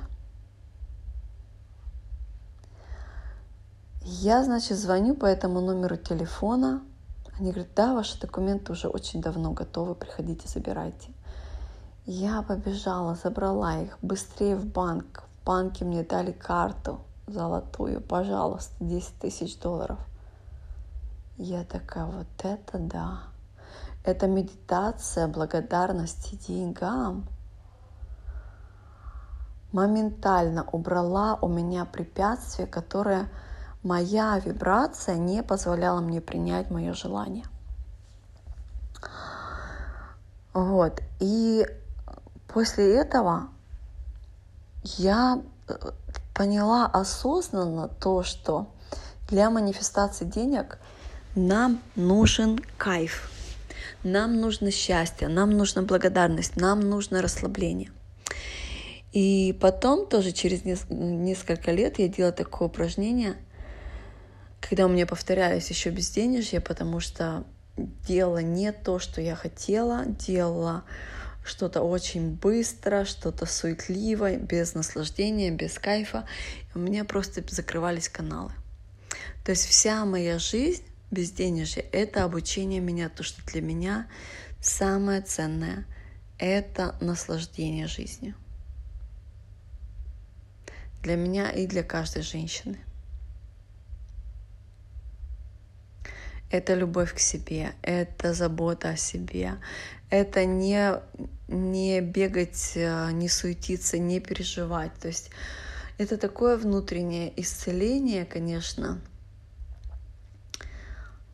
Я, 4.02 4.44
значит, 4.44 4.76
звоню 4.76 5.14
по 5.14 5.25
этому 5.25 5.62
номеру 5.62 5.97
телефона. 5.97 6.83
Они 7.38 7.52
говорят, 7.52 7.73
да, 7.75 7.94
ваши 7.94 8.21
документы 8.21 8.73
уже 8.73 8.88
очень 8.88 9.23
давно 9.23 9.52
готовы, 9.52 9.94
приходите, 9.94 10.47
забирайте. 10.47 11.11
Я 12.04 12.42
побежала, 12.42 13.14
забрала 13.14 13.78
их 13.80 13.99
быстрее 14.02 14.56
в 14.56 14.66
банк. 14.66 15.23
В 15.40 15.47
банке 15.47 15.87
мне 15.87 16.02
дали 16.02 16.33
карту 16.33 17.00
золотую, 17.26 18.02
пожалуйста, 18.02 18.75
10 18.80 19.14
тысяч 19.21 19.59
долларов. 19.59 19.99
Я 21.38 21.64
такая, 21.64 22.04
вот 22.04 22.26
это 22.42 22.78
да. 22.78 23.23
Это 24.04 24.26
медитация 24.26 25.26
благодарности 25.28 26.37
деньгам 26.37 27.26
моментально 29.75 30.64
убрала 30.71 31.37
у 31.43 31.49
меня 31.49 31.85
препятствие, 31.85 32.69
которое 32.69 33.28
моя 33.83 34.38
вибрация 34.38 35.16
не 35.16 35.43
позволяла 35.43 36.00
мне 36.00 36.21
принять 36.21 36.71
мое 36.71 36.95
желание. 36.95 37.45
Вот. 40.52 41.02
И 41.19 41.66
после 42.47 42.97
этого 43.00 43.49
я 44.85 45.43
э, 45.66 45.75
поняла 46.35 46.87
осознанно 46.87 47.88
то, 47.88 48.23
что 48.23 48.69
для 49.28 49.50
манифестации 49.50 50.25
денег 50.25 50.78
нам 51.35 51.81
нужен 51.97 52.61
кайф, 52.78 53.28
нам 54.04 54.40
нужно 54.40 54.71
счастье, 54.71 55.26
нам 55.26 55.50
нужна 55.50 55.83
благодарность, 55.83 56.54
нам 56.54 56.78
нужно 56.78 57.21
расслабление. 57.21 57.90
И 59.14 59.56
потом 59.61 60.06
тоже 60.06 60.33
через 60.33 60.64
несколько 60.64 61.71
лет 61.71 61.99
я 61.99 62.09
делала 62.09 62.33
такое 62.33 62.68
упражнение– 62.68 63.37
когда 64.68 64.87
у 64.87 64.88
меня 64.88 65.06
повторялись 65.06 65.68
еще 65.68 65.90
безденежье, 65.90 66.61
потому 66.61 67.00
что 67.00 67.44
делала 67.76 68.38
не 68.38 68.73
то, 68.73 68.99
что 68.99 69.21
я 69.21 69.37
хотела, 69.37 70.06
делала 70.06 70.85
что-то 71.44 71.83
очень 71.83 72.30
быстро, 72.30 73.04
что-то 73.04 73.44
суетливо, 73.44 74.37
без 74.37 74.75
наслаждения, 74.75 75.50
без 75.50 75.78
кайфа. 75.78 76.26
у 76.75 76.78
меня 76.78 77.04
просто 77.04 77.44
закрывались 77.47 78.09
каналы. 78.09 78.52
То 79.44 79.50
есть 79.50 79.66
вся 79.66 80.04
моя 80.06 80.38
жизнь 80.38 80.85
безденежье— 81.11 81.83
это 81.92 82.25
обучение 82.25 82.80
меня, 82.80 83.11
то, 83.11 83.23
что 83.23 83.44
для 83.44 83.61
меня 83.61 84.09
самое 84.62 85.21
ценное— 85.21 85.85
это 86.38 86.97
наслаждение 87.02 87.87
жизнью. 87.87 88.35
Для 91.04 91.16
меня 91.16 91.50
и 91.50 91.66
для 91.66 91.82
каждой 91.82 92.23
женщины— 92.23 92.78
это 96.50 96.73
любовь 96.73 97.12
к 97.12 97.18
себе, 97.18 97.75
это 97.82 98.32
забота 98.32 98.88
о 98.88 98.96
себе, 98.96 99.58
это 100.08 100.46
не, 100.46 100.94
не 101.46 102.00
бегать, 102.00 102.73
э, 102.76 103.11
не 103.12 103.28
суетиться, 103.28 103.99
не 103.99 104.18
переживать. 104.18 104.94
То 104.94 105.08
есть 105.08 105.28
это 105.99 106.16
такое 106.16 106.56
внутреннее 106.56 107.38
исцеление, 107.38 108.25
конечно, 108.25 108.99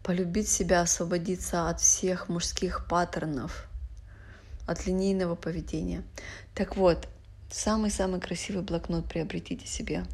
полюбить 0.02 0.48
себя, 0.48 0.80
освободиться 0.80 1.68
от 1.68 1.80
всех 1.80 2.28
мужских 2.28 2.88
паттернов, 2.88 3.68
от 4.66 4.84
линейного 4.84 5.36
поведения. 5.36 6.02
Так 6.56 6.76
вот, 6.76 7.06
самый-самый 7.50 8.20
красивый 8.20 8.62
блокнот 8.62 9.08
приобретите 9.08 9.66
себе. 9.66 10.04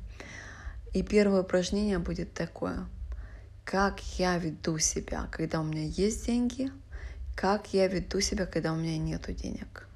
И 0.92 1.02
первое 1.02 1.42
упражнение 1.42 1.98
будет 1.98 2.32
такое. 2.32 2.86
Как 3.64 4.00
я 4.18 4.38
веду 4.38 4.78
себя, 4.78 5.28
когда 5.30 5.60
у 5.60 5.64
меня 5.64 5.84
есть 5.84 6.26
деньги, 6.26 6.70
как 7.34 7.74
я 7.74 7.86
веду 7.86 8.20
себя, 8.20 8.46
когда 8.46 8.72
у 8.72 8.76
меня 8.76 8.96
нет 8.96 9.22
денег? 9.36 9.88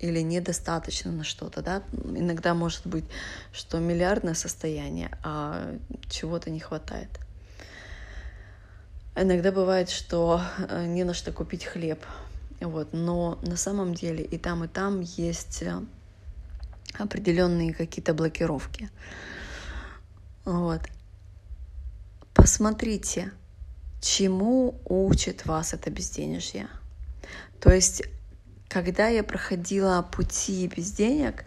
Или 0.00 0.20
недостаточно 0.20 1.12
на 1.12 1.22
что-то, 1.22 1.62
да, 1.62 1.84
иногда 1.92 2.54
может 2.54 2.86
быть, 2.86 3.04
что 3.52 3.78
миллиардное 3.78 4.34
состояние, 4.34 5.16
а 5.22 5.78
чего-то 6.08 6.50
не 6.50 6.58
хватает. 6.58 7.20
Иногда 9.14 9.52
бывает, 9.52 9.90
что 9.90 10.40
э, 10.70 10.86
не 10.86 11.04
на 11.04 11.14
что 11.14 11.32
купить 11.32 11.64
хлеб, 11.64 12.04
вот, 12.60 12.92
но 12.92 13.38
на 13.42 13.56
самом 13.56 13.94
деле 13.94 14.24
и 14.24 14.38
там, 14.38 14.64
и 14.64 14.68
там 14.68 15.00
есть 15.02 15.62
э, 15.62 15.80
определенные 16.98 17.74
какие-то 17.74 18.14
блокировки. 18.14 18.90
Вот. 20.44 20.82
Посмотрите, 22.34 23.32
чему 24.00 24.80
учит 24.84 25.46
вас 25.46 25.74
это 25.74 25.90
безденежье. 25.90 26.68
То 27.60 27.72
есть, 27.72 28.02
когда 28.68 29.08
я 29.08 29.22
проходила 29.22 30.02
пути 30.02 30.66
без 30.66 30.92
денег, 30.92 31.44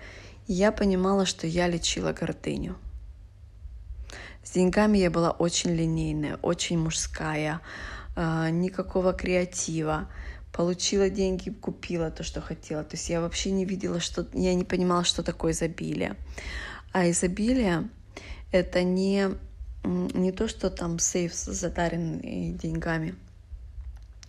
я 0.47 0.71
понимала, 0.71 1.25
что 1.25 1.47
я 1.47 1.67
лечила 1.67 2.13
гордыню. 2.13 2.77
С 4.43 4.51
деньгами 4.51 4.99
я 4.99 5.09
была 5.09 5.31
очень 5.31 5.71
линейная, 5.71 6.37
очень 6.37 6.77
мужская, 6.77 7.61
а, 8.15 8.49
никакого 8.51 9.11
креатива. 9.11 10.07
Получила 10.55 11.09
деньги, 11.09 11.49
купила 11.49 12.09
то, 12.11 12.23
что 12.23 12.39
хотела. 12.39 12.85
То 12.85 12.95
есть 12.95 13.09
я 13.09 13.19
вообще 13.19 13.51
не 13.51 13.65
видела, 13.65 13.99
что 13.99 14.25
я 14.31 14.55
не 14.55 14.63
понимала, 14.63 15.03
что 15.03 15.21
такое 15.21 15.51
изобилие. 15.51 16.15
А 16.93 17.09
изобилие 17.09 17.89
это 18.53 18.83
не 18.83 19.31
не 19.83 20.31
то, 20.31 20.47
что 20.47 20.69
там 20.69 20.97
сейф 20.97 21.33
затарен 21.33 22.55
деньгами. 22.57 23.15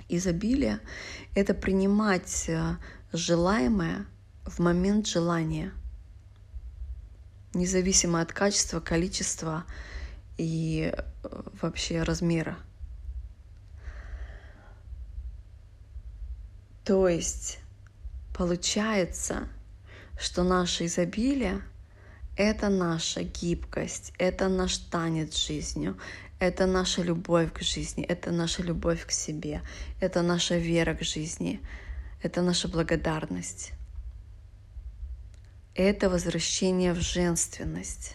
Изобилие— 0.09 0.81
это 1.35 1.55
принимать 1.55 2.49
э, 2.49 2.77
желаемое 3.13 4.07
в 4.45 4.59
момент 4.59 5.07
желания, 5.07 5.73
независимо 7.55 8.21
от 8.21 8.33
качества, 8.33 8.81
количества 8.81 9.65
и 10.37 10.93
э, 10.93 11.43
вообще 11.63 12.03
размера. 12.03 12.59
То 16.87 17.09
есть 17.09 17.59
получается, 18.33 19.49
что 20.17 20.45
наше 20.45 20.87
изобилие— 20.87 21.61
это 22.37 22.69
наша 22.69 23.25
гибкость, 23.25 24.13
это 24.19 24.49
наш 24.49 24.79
танец 24.79 25.37
жизнью, 25.37 25.99
это 26.39 26.67
наша 26.67 27.03
любовь 27.03 27.53
к 27.53 27.61
жизни, 27.61 28.05
это 28.05 28.31
наша 28.31 28.63
любовь 28.63 29.05
к 29.05 29.11
себе, 29.11 29.63
это 30.01 30.23
наша 30.23 30.59
вера 30.59 30.95
к 30.95 31.03
жизни, 31.03 31.61
это 32.23 32.41
наша 32.41 32.69
благодарность. 32.69 33.73
Это 35.75 36.09
возвращение 36.09 36.93
в 36.93 37.01
женственность. 37.01 38.15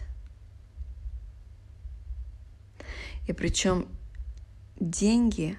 И 3.28 3.34
причем 3.34 3.86
деньги, 4.80 5.58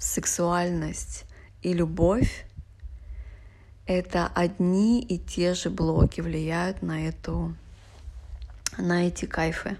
сексуальность 0.00 1.26
и 1.62 1.72
любовь— 1.72 2.46
это 3.86 4.26
одни 4.26 5.00
и 5.00 5.18
те 5.18 5.54
же 5.54 5.70
блоки 5.70 6.20
влияют 6.20 6.82
на 6.82 7.08
эту 7.08 7.56
на 8.78 9.08
эти 9.08 9.24
кайфы. 9.24 9.76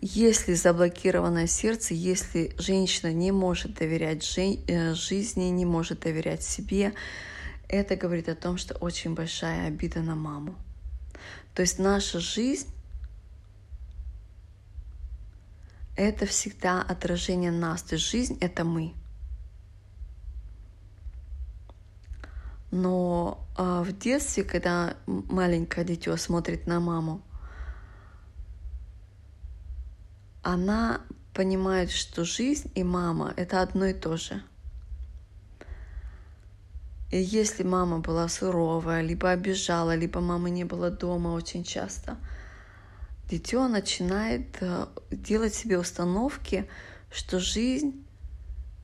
Если 0.00 0.54
заблокированное 0.54 1.46
сердце, 1.46 1.94
если 1.94 2.54
женщина 2.58 3.12
не 3.12 3.32
может 3.32 3.74
доверять 3.74 4.24
э, 4.36 4.94
жизни, 4.94 5.44
не 5.44 5.64
может 5.64 6.00
доверять 6.00 6.42
себе, 6.42 6.92
это 7.68 7.96
говорит 7.96 8.28
о 8.28 8.34
том, 8.34 8.58
что 8.58 8.74
очень 8.74 9.14
большая 9.14 9.68
обида 9.68 10.00
на 10.00 10.14
маму. 10.14 10.56
То 11.54 11.62
есть 11.62 11.78
наша 11.78 12.20
жизнь— 12.20 12.68
это 15.96 16.26
всегда 16.26 16.82
отражение 16.82 17.50
нас. 17.50 17.82
То 17.82 17.94
есть 17.94 18.08
жизнь— 18.08 18.38
это 18.40 18.64
мы. 18.64 18.94
Но 22.70 23.46
а 23.56 23.82
в 23.84 23.96
детстве, 23.96 24.42
когда 24.42 24.96
маленькое 25.06 25.86
дитё 25.86 26.16
смотрит 26.16 26.66
на 26.66 26.80
маму, 26.80 27.22
она 30.42 31.00
понимает, 31.32 31.90
что 31.90 32.24
жизнь 32.24 32.70
и 32.74 32.82
мама— 32.82 33.32
это 33.36 33.62
одно 33.62 33.86
и 33.86 33.94
то 33.94 34.16
же. 34.16 34.42
И 37.12 37.18
если 37.18 37.62
мама 37.62 38.00
была 38.00 38.28
суровая, 38.28 39.02
либо 39.02 39.30
обижала, 39.30 39.94
либо 39.94 40.20
мамы 40.20 40.50
не 40.50 40.64
было 40.64 40.90
дома 40.90 41.28
очень 41.28 41.62
часто, 41.62 42.16
дитё 43.28 43.68
начинает 43.68 44.56
э, 44.60 44.86
делать 45.10 45.54
себе 45.54 45.78
установки, 45.78 46.68
что 47.10 47.40
жизнь 47.40 48.04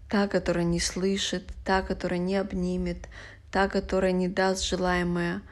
та, 0.09 0.29
которая 0.29 0.65
не 0.65 0.81
слышит, 0.81 1.53
та, 1.65 1.83
которая 1.83 2.19
не 2.19 2.37
обнимет, 2.37 3.09
та, 3.51 3.69
которая 3.69 4.13
не 4.13 4.29
даст 4.29 4.65
желаемое, 4.65 5.43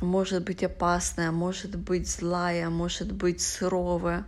может 0.00 0.44
быть 0.44 0.62
опасная, 0.62 1.30
может 1.30 1.76
быть 1.76 2.08
злая, 2.08 2.70
может 2.70 3.12
быть 3.12 3.42
суровая. 3.42 4.24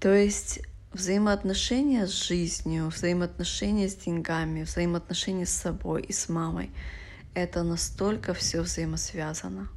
То 0.00 0.12
есть 0.12 0.60
взаимоотношения 0.92 2.06
с 2.06 2.10
жизнью, 2.10 2.88
взаимоотношения 2.88 3.88
с 3.88 3.94
деньгами, 3.94 4.64
взаимоотношения 4.64 5.46
с 5.46 5.52
собой 5.52 6.02
и 6.02 6.12
с 6.12 6.28
мамой— 6.28 6.70
это 7.34 7.62
настолько 7.62 8.34
все 8.34 8.62
взаимосвязано. 8.62 9.68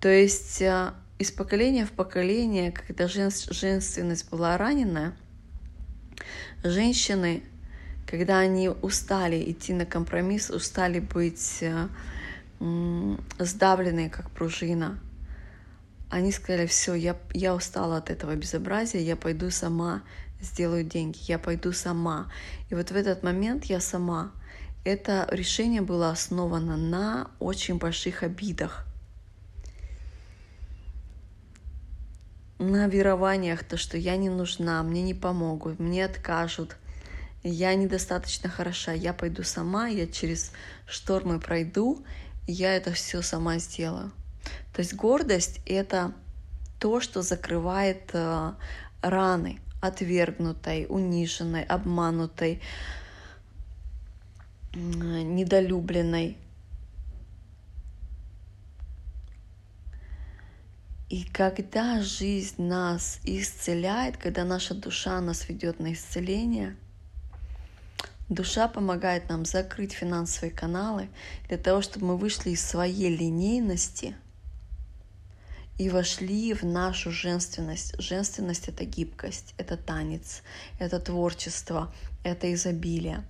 То 0.00 0.08
есть 0.08 0.62
э, 0.62 0.92
из 1.18 1.30
поколения 1.30 1.84
в 1.84 1.92
поколение, 1.92 2.72
когда 2.72 3.06
женственность 3.06 4.30
была 4.30 4.56
ранена, 4.56 5.14
женщины, 6.62 7.42
когда 8.06 8.38
они 8.38 8.68
устали 8.68 9.50
идти 9.50 9.74
на 9.74 9.84
компромисс, 9.84 10.50
устали 10.50 11.00
быть 11.00 11.62
э, 11.62 11.88
сдавленные, 13.38 14.08
как 14.10 14.30
пружина— 14.30 14.98
они 16.10 16.32
сказали, 16.32 16.66
все, 16.66 16.94
я, 16.94 17.16
я 17.32 17.54
устала 17.54 17.98
от 17.98 18.10
этого 18.10 18.34
безобразия, 18.34 19.00
я 19.00 19.14
пойду 19.14 19.50
сама, 19.50 20.02
сделаю 20.40 20.84
деньги, 20.84 21.18
я 21.28 21.38
пойду 21.38 21.72
сама. 21.72 22.30
И 22.68 22.74
вот 22.74 22.90
в 22.90 22.96
этот 22.96 23.22
момент 23.22 23.64
я 23.66 23.80
сама. 23.80 24.32
Это 24.84 25.28
решение 25.30 25.82
было 25.82 26.10
основано 26.10 26.76
на 26.76 27.30
очень 27.38 27.78
больших 27.78 28.22
обидах. 28.22 28.86
На 32.58 32.88
верованиях, 32.88 33.64
то, 33.64 33.76
что 33.76 33.96
я 33.96 34.16
не 34.16 34.28
нужна, 34.28 34.82
мне 34.82 35.02
не 35.02 35.14
помогут, 35.14 35.78
мне 35.78 36.04
откажут, 36.04 36.76
я 37.42 37.74
недостаточно 37.74 38.50
хороша, 38.50 38.92
я 38.92 39.14
пойду 39.14 39.42
сама, 39.44 39.88
я 39.88 40.06
через 40.06 40.52
штормы 40.86 41.40
пройду, 41.40 42.04
я 42.46 42.74
это 42.74 42.92
все 42.92 43.22
сама 43.22 43.58
сделаю. 43.58 44.12
То 44.74 44.80
есть 44.80 44.94
гордость— 44.94 45.60
это 45.66 46.12
то, 46.78 47.00
что 47.00 47.22
закрывает 47.22 48.10
э, 48.12 48.52
раны 49.00 49.58
отвергнутой, 49.80 50.86
униженной, 50.88 51.64
обманутой, 51.64 52.60
недолюбленной. 54.74 56.36
И 61.08 61.24
когда 61.24 62.00
жизнь 62.02 62.62
нас 62.62 63.18
исцеляет, 63.24 64.16
когда 64.16 64.44
наша 64.44 64.74
душа 64.74 65.20
нас 65.20 65.48
ведет 65.48 65.80
на 65.80 65.92
исцеление, 65.92 66.76
душа 68.28 68.68
помогает 68.68 69.28
нам 69.28 69.44
закрыть 69.44 69.92
финансовые 69.92 70.52
каналы 70.52 71.08
для 71.48 71.58
того, 71.58 71.82
чтобы 71.82 72.06
мы 72.06 72.16
вышли 72.16 72.50
из 72.50 72.64
своей 72.64 73.14
линейности– 73.16 74.14
и 75.80 75.88
вошли 75.88 76.52
в 76.52 76.62
нашу 76.62 77.10
женственность. 77.10 77.94
Женственность— 77.98 78.68
это 78.68 78.84
гибкость, 78.84 79.54
это 79.56 79.78
танец, 79.78 80.42
это 80.78 81.00
творчество, 81.00 81.90
это 82.22 82.52
изобилие. 82.52 83.24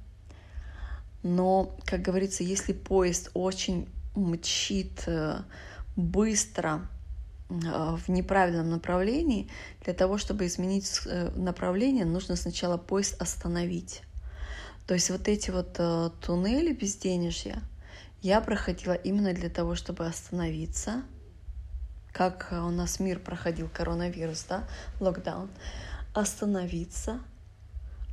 Но, 1.23 1.77
как 1.85 2.03
говорится, 2.03 2.43
если 2.43 2.73
поезд 2.73 3.31
очень 3.35 3.89
мчит 4.17 5.05
э, 5.07 5.43
быстро 5.95 6.89
э, 7.51 7.55
в 7.55 8.09
неправильном 8.09 8.69
направлении, 8.69 9.49
для 9.85 9.95
того, 9.95 10.19
чтобы 10.19 10.47
изменить 10.47 10.91
э, 11.07 11.31
направление, 11.37 12.05
нужно 12.05 12.35
сначала 12.35 12.79
поезд 12.79 13.23
остановить. 13.23 14.03
То 14.89 14.95
есть 14.95 15.09
вот 15.11 15.29
эти 15.29 15.53
вот 15.53 15.75
туннели 16.21 16.73
безденежья 16.73 17.63
я 18.23 18.41
проходила 18.41 18.95
именно 18.95 19.33
для 19.35 19.51
того, 19.51 19.77
чтобы 19.77 20.05
остановиться— 20.05 21.05
как 22.13 22.49
у 22.53 22.71
нас 22.71 23.01
мир 23.01 23.19
проходил 23.19 23.69
коронавирус, 23.69 24.45
да, 24.49 24.65
локдаун, 25.01 25.51
остановиться, 26.15 27.21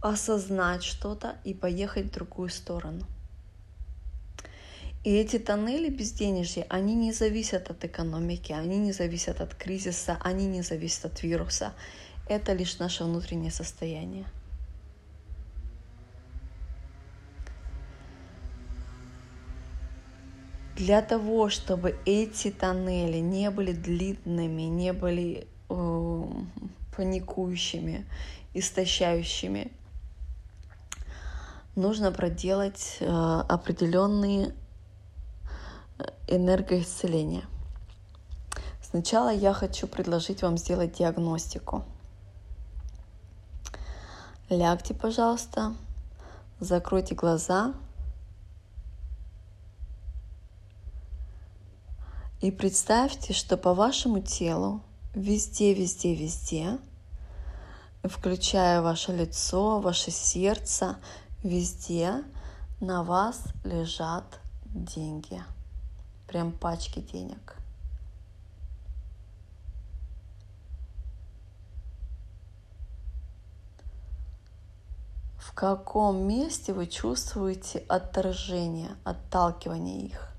осознать 0.02 0.84
что-то 0.84 1.36
и 1.44 1.54
поехать 1.54 2.08
в 2.08 2.14
другую 2.14 2.50
сторону. 2.50 3.06
И 5.04 5.14
эти 5.14 5.40
тоннели 5.40 5.90
безденежья, 5.90 6.66
они 6.70 6.94
не 6.94 7.14
зависят 7.14 7.70
от 7.70 7.86
экономики, 7.86 8.52
они 8.52 8.78
не 8.78 8.92
зависят 8.92 9.40
от 9.42 9.56
кризиса, 9.56 10.18
они 10.22 10.48
не 10.48 10.62
зависят 10.62 11.06
от 11.06 11.24
вируса. 11.24 11.74
Это 12.28 12.52
лишь 12.52 12.78
наше 12.80 13.06
внутреннее 13.06 13.52
состояние. 13.52 14.26
Для 20.78 21.02
того, 21.02 21.50
чтобы 21.50 21.98
эти 22.06 22.52
тоннели 22.52 23.18
не 23.18 23.50
были 23.50 23.72
длинными, 23.72 24.62
не 24.62 24.94
были 24.94 25.48
э, 25.70 26.24
паникующими, 26.96 28.06
истощающими, 28.54 29.72
нужно 31.76 32.12
проделать 32.12 32.98
э, 33.00 33.06
определенные 33.08 34.54
э, 35.98 36.04
энергоисцеления. 36.28 37.46
Сначала 38.80 39.34
я 39.34 39.54
хочу 39.54 39.88
предложить 39.88 40.44
вам 40.44 40.60
сделать 40.60 40.94
диагностику. 41.00 41.86
Лягте, 44.52 44.94
пожалуйста, 44.94 45.74
закройте 46.60 47.16
глаза– 47.16 47.74
И 52.40 52.52
представьте, 52.52 53.34
что 53.34 53.58
по 53.58 53.74
вашему 53.74 54.20
телу 54.22 54.82
везде, 55.16 55.74
везде, 55.74 56.14
везде, 56.14 56.78
включая 58.04 58.84
ваше 58.84 59.12
лицо, 59.12 59.80
ваше 59.80 60.12
сердце, 60.12 60.98
везде 61.42 62.24
на 62.80 63.04
вас 63.04 63.42
лежат 63.64 64.40
деньги. 64.66 65.42
Прям 66.28 66.52
пачки 66.52 67.00
денег. 67.00 67.56
В 75.40 75.54
каком 75.54 76.28
месте 76.28 76.72
вы 76.72 76.86
чувствуете 76.86 77.80
отторжение, 77.88 78.92
отталкивание 79.04 80.06
их? 80.06 80.37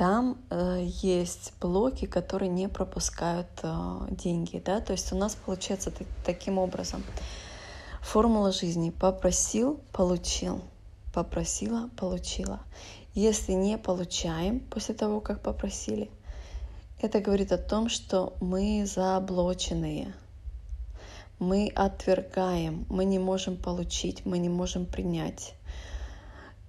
Там 0.00 0.38
э, 0.48 0.86
есть 1.02 1.52
блоки, 1.60 2.06
которые 2.06 2.48
не 2.48 2.70
пропускают 2.70 3.48
э, 3.62 4.06
деньги, 4.08 4.56
да, 4.64 4.80
то 4.80 4.92
есть 4.92 5.12
у 5.12 5.16
нас 5.16 5.34
получается 5.34 5.92
таким 6.24 6.56
образом. 6.56 7.04
Формула 8.00 8.50
жизни 8.50 8.88
попросил, 8.88 9.78
получил, 9.92 10.62
попросила, 11.12 11.90
получила. 11.98 12.60
Если 13.12 13.52
не 13.52 13.76
получаем 13.76 14.60
после 14.60 14.94
того, 14.94 15.20
как 15.20 15.42
попросили, 15.42 16.10
это 17.02 17.20
говорит 17.20 17.52
о 17.52 17.58
том, 17.58 17.90
что 17.90 18.32
мы 18.40 18.86
заблоченные, 18.86 20.14
мы 21.38 21.70
отвергаем, 21.74 22.86
мы 22.88 23.04
не 23.04 23.18
можем 23.18 23.58
получить, 23.58 24.24
мы 24.24 24.38
не 24.38 24.48
можем 24.48 24.86
принять. 24.86 25.52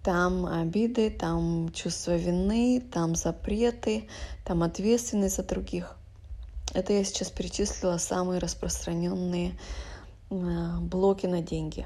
Там 0.03 0.45
обиды, 0.47 1.11
там 1.11 1.71
чувство 1.73 2.15
вины, 2.15 2.81
там 2.91 3.15
запреты, 3.15 4.07
там 4.43 4.63
ответственность 4.63 5.35
за 5.35 5.43
других. 5.43 5.95
Это 6.73 6.93
я 6.93 7.03
сейчас 7.03 7.29
перечислила 7.29 7.97
самые 7.97 8.39
распространенные 8.39 9.57
блоки 10.29 11.27
на 11.27 11.41
деньги. 11.41 11.85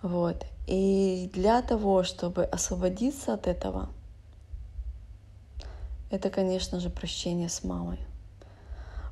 Вот. 0.00 0.46
И 0.66 1.30
для 1.34 1.60
того, 1.60 2.04
чтобы 2.04 2.44
освободиться 2.44 3.34
от 3.34 3.46
этого, 3.46 3.90
это, 6.10 6.30
конечно 6.30 6.78
же, 6.78 6.90
прощение 6.90 7.48
с 7.48 7.64
мамой. 7.64 7.98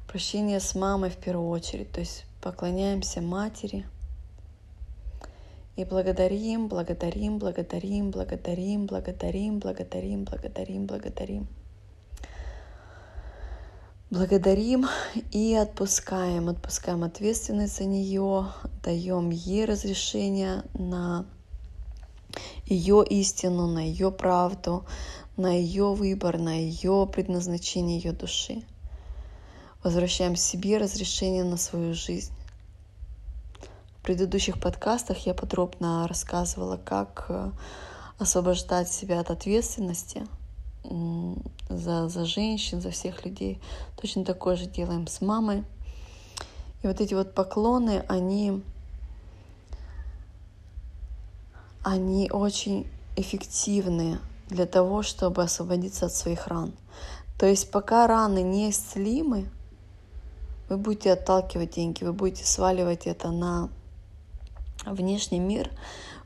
Прощение 0.06 0.60
с 0.60 0.74
мамой 0.74 1.10
в 1.10 1.16
первую 1.16 1.48
очередь. 1.48 1.90
То 1.90 2.00
есть 2.00 2.24
поклоняемся 2.40 3.20
матери 3.20 3.84
и 5.76 5.85
благодарим, 5.85 6.68
благодарим, 6.68 7.38
благодарим, 7.38 8.11
благодарим, 8.11 8.87
благодарим, 8.87 9.58
благодарим, 9.58 10.24
благодарим, 10.24 10.87
благодарим. 10.87 11.48
Благодарим 14.11 14.87
и 15.30 15.54
отпускаем, 15.54 16.50
отпускаем 16.50 17.02
ответственность 17.02 17.78
за 17.78 17.85
нее, 17.87 18.48
даем 18.82 19.30
ей 19.30 19.64
разрешение 19.64 20.64
на 20.74 21.24
ее 22.66 23.02
истину, 23.08 23.66
на 23.66 23.78
ее 23.78 24.11
правду, 24.12 24.85
на 25.38 25.50
ее 25.56 25.94
выбор, 25.94 26.37
на 26.38 26.54
ее 26.61 27.08
предназначение 27.11 27.98
ее 27.98 28.12
души. 28.12 28.64
Возвращаем 29.82 30.37
себе 30.37 30.76
разрешение 30.76 31.44
на 31.44 31.56
свою 31.56 31.94
жизнь. 31.94 32.32
В 34.02 34.04
предыдущих 34.04 34.58
подкастах 34.58 35.26
я 35.26 35.32
подробно 35.32 36.08
рассказывала, 36.08 36.76
как 36.76 37.26
э, 37.28 37.52
освобождать 38.18 38.90
себя 38.90 39.20
от 39.20 39.30
ответственности 39.30 40.26
за, 41.68 42.08
за 42.08 42.24
женщин, 42.24 42.80
за 42.80 42.90
всех 42.90 43.24
людей. 43.24 43.60
Точно 44.00 44.24
такое 44.24 44.56
же 44.56 44.66
делаем 44.66 45.06
с 45.06 45.20
мамой. 45.20 45.62
И 46.82 46.88
вот 46.88 47.00
эти 47.00 47.14
вот 47.14 47.32
поклоны, 47.32 48.04
они, 48.08 48.64
они 51.84 52.28
очень 52.32 52.88
эффективны 53.14 54.18
для 54.48 54.66
того, 54.66 55.04
чтобы 55.04 55.44
освободиться 55.44 56.06
от 56.06 56.12
своих 56.12 56.48
ран. 56.48 56.72
То 57.38 57.46
есть 57.46 57.70
пока 57.70 58.08
раны 58.08 58.42
не 58.42 58.68
исцелимы, 58.68 59.48
вы 60.68 60.76
будете 60.76 61.12
отталкивать 61.12 61.76
деньги, 61.76 62.02
вы 62.02 62.12
будете 62.12 62.44
сваливать 62.44 63.06
это 63.06 63.30
на 63.30 63.70
внешний 64.84 65.40
мир, 65.40 65.70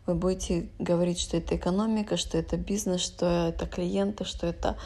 вы 0.06 0.14
будете 0.14 0.70
говорить, 0.78 1.18
что 1.18 1.36
это 1.36 1.56
экономика, 1.56 2.16
что 2.16 2.38
это 2.38 2.56
бизнес, 2.56 3.00
что 3.00 3.48
это 3.48 3.66
клиенты, 3.66 4.24
что 4.24 4.46
это 4.46 4.76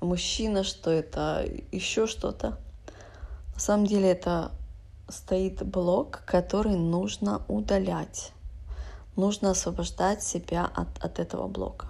мужчина, 0.00 0.64
что 0.64 0.90
это 0.90 1.48
еще 1.72 2.06
что-то. 2.06 2.58
На 3.54 3.60
самом 3.60 3.86
деле 3.86 4.10
это 4.10 4.52
стоит 5.08 5.64
блок, 5.64 6.22
который 6.26 6.76
нужно 6.76 7.42
удалять. 7.48 8.32
Нужно 9.16 9.52
освобождать 9.52 10.22
себя 10.22 10.70
от, 10.74 10.88
от 11.02 11.18
этого 11.20 11.46
блока. 11.48 11.88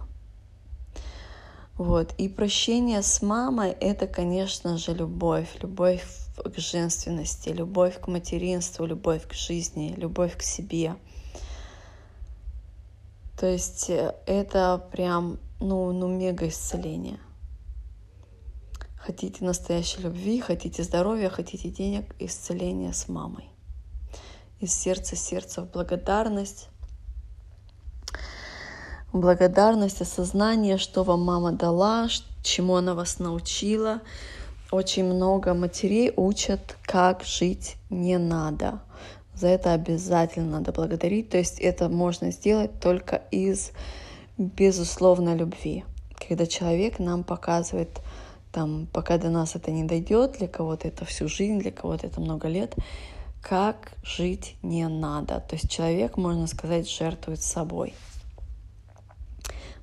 Вот. 1.77 2.14
И 2.18 2.29
прощение 2.29 3.03
с 3.03 3.20
мамой— 3.20 3.70
это, 3.81 4.07
конечно 4.07 4.79
же, 4.79 4.94
любовь. 4.94 5.49
Любовь 5.61 6.05
к 6.37 6.59
женственности, 6.59 7.51
любовь 7.51 8.01
к 8.01 8.07
материнству, 8.07 8.87
любовь 8.87 9.27
к 9.27 9.33
жизни, 9.33 9.94
любовь 9.96 10.37
к 10.37 10.42
себе. 10.42 10.96
То 13.38 13.46
есть 13.46 13.90
э, 13.90 14.14
это 14.27 14.83
прям, 14.92 15.38
ну, 15.61 15.92
ну 15.92 16.09
мега 16.09 16.49
исцеление. 16.49 17.18
Хотите 18.96 19.44
настоящей 19.44 20.03
любви, 20.03 20.40
хотите 20.40 20.83
здоровья, 20.83 21.29
хотите 21.29 21.68
денег, 21.68 22.14
исцеление 22.18 22.92
с 22.92 23.09
мамой. 23.09 23.49
Из 24.61 24.72
сердца 24.72 25.16
сердца 25.16 25.62
в 25.62 25.70
благодарность 25.70 26.68
благодарность, 29.12 30.01
осознание, 30.01 30.79
что 30.79 31.03
вам 31.03 31.22
мама 31.22 31.53
дала, 31.53 32.09
чему 32.42 32.77
она 32.77 32.94
вас 32.94 33.18
научила. 33.18 34.01
Очень 34.70 35.05
много 35.05 35.55
матерей 35.55 36.12
учат, 36.16 36.77
как 36.83 37.25
жить 37.25 37.77
не 37.88 38.18
надо. 38.18 38.81
За 39.37 39.49
это 39.49 39.72
обязательно 39.72 40.59
надо 40.59 40.72
благодарить. 40.72 41.29
То 41.29 41.38
есть 41.38 41.61
это 41.61 41.88
можно 41.88 42.31
сделать 42.31 42.81
только 42.81 43.22
из 43.31 43.72
безусловной 44.38 45.37
любви. 45.37 45.85
Когда 46.29 46.46
человек 46.46 46.99
нам 46.99 47.22
показывает, 47.22 48.01
там, 48.53 48.87
пока 48.92 49.18
до 49.18 49.29
нас 49.29 49.55
это 49.55 49.70
не 49.70 49.85
дойдет, 49.85 50.38
для 50.38 50.49
кого-то 50.49 50.88
это 50.88 51.05
всю 51.05 51.29
жизнь, 51.29 51.59
для 51.59 51.70
кого-то 51.70 52.07
это 52.07 52.20
много 52.20 52.49
лет, 52.49 52.75
как 53.42 53.92
жить 54.03 54.57
не 54.62 54.88
надо. 54.88 55.40
То 55.40 55.57
есть 55.57 55.70
человек, 55.70 56.16
можно 56.16 56.46
сказать, 56.46 56.88
жертвует 56.88 57.42
собой 57.42 57.94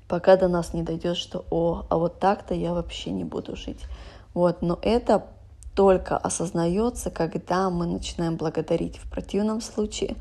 пока 0.08 0.36
до 0.36 0.48
нас 0.48 0.74
не 0.74 0.82
дойдет, 0.82 1.16
что 1.16 1.44
о, 1.50 1.86
а 1.88 1.96
вот 1.96 2.18
так-то 2.18 2.54
я 2.54 2.72
вообще 2.72 3.10
не 3.10 3.24
буду 3.24 3.56
жить. 3.56 3.80
Вот, 4.32 4.62
но 4.62 4.78
это 4.82 5.26
только 5.74 6.16
осознается, 6.16 7.10
когда 7.10 7.68
мы 7.70 7.86
начинаем 7.86 8.36
благодарить. 8.36 8.98
В 8.98 9.10
противном 9.10 9.60
случае 9.60 10.16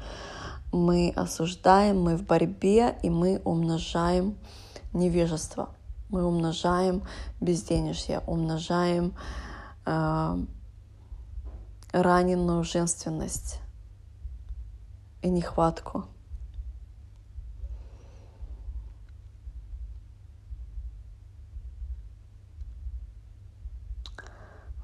мы 0.71 1.13
осуждаем, 1.15 2.01
мы 2.01 2.17
в 2.17 2.25
борьбе, 2.25 2.97
и 3.03 3.09
мы 3.09 3.41
умножаем 3.43 4.37
невежество. 4.93 5.69
Мы 6.09 6.23
умножаем 6.23 7.03
безденежье, 7.41 8.21
умножаем 8.27 9.13
э, 9.85 10.37
раненую 11.91 12.63
женственность 12.63 13.59
и 15.21 15.29
нехватку. 15.29 16.05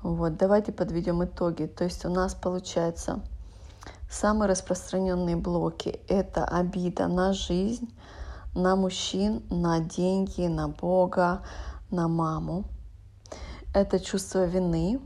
Вот, 0.01 0.37
давайте 0.37 0.71
подведем 0.71 1.23
итоги. 1.23 1.65
То 1.65 1.83
есть 1.83 2.05
у 2.05 2.09
нас 2.09 2.33
получается 2.33 3.21
самые 4.09 4.49
распространенные 4.49 5.35
блоки– 5.35 5.99
это 6.07 6.45
обида 6.45 7.07
на 7.07 7.33
жизнь, 7.33 7.93
на 8.55 8.75
мужчин, 8.75 9.43
на 9.49 9.79
деньги, 9.79 10.47
на 10.47 10.69
Бога, 10.69 11.43
на 11.91 12.07
маму. 12.07 12.63
Это 13.73 13.99
чувство 13.99 14.45
вины, 14.45 15.01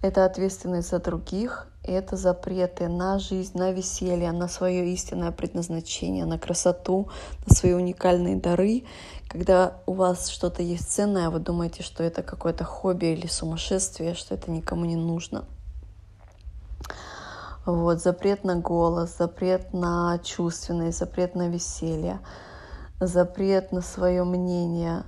это 0.00 0.24
ответственность 0.24 0.88
за 0.88 1.00
других, 1.00 1.68
это 1.86 2.16
запреты 2.16 2.88
на 2.88 3.18
жизнь, 3.18 3.56
на 3.56 3.70
веселье, 3.70 4.32
на 4.32 4.48
свое 4.48 4.92
истинное 4.92 5.30
предназначение, 5.30 6.24
на 6.24 6.38
красоту, 6.38 7.08
на 7.46 7.54
свои 7.54 7.72
уникальные 7.72 8.36
дары. 8.36 8.84
Когда 9.28 9.78
у 9.86 9.92
вас 9.92 10.28
что-то 10.28 10.62
есть 10.62 10.90
ценное, 10.90 11.30
вы 11.30 11.40
думаете, 11.40 11.82
что 11.82 12.02
это 12.02 12.22
какое-то 12.22 12.64
хобби 12.64 13.06
или 13.06 13.26
сумасшествие, 13.26 14.14
что 14.14 14.34
это 14.34 14.50
никому 14.50 14.84
не 14.84 14.96
нужно. 14.96 15.44
Вот, 17.66 18.02
запрет 18.02 18.44
на 18.44 18.56
голос, 18.56 19.16
запрет 19.18 19.72
на 19.72 20.18
чувственность, 20.18 20.98
запрет 20.98 21.34
на 21.34 21.48
веселье, 21.48 22.20
запрет 23.00 23.72
на 23.72 23.80
свое 23.80 24.24
мнение, 24.24 25.04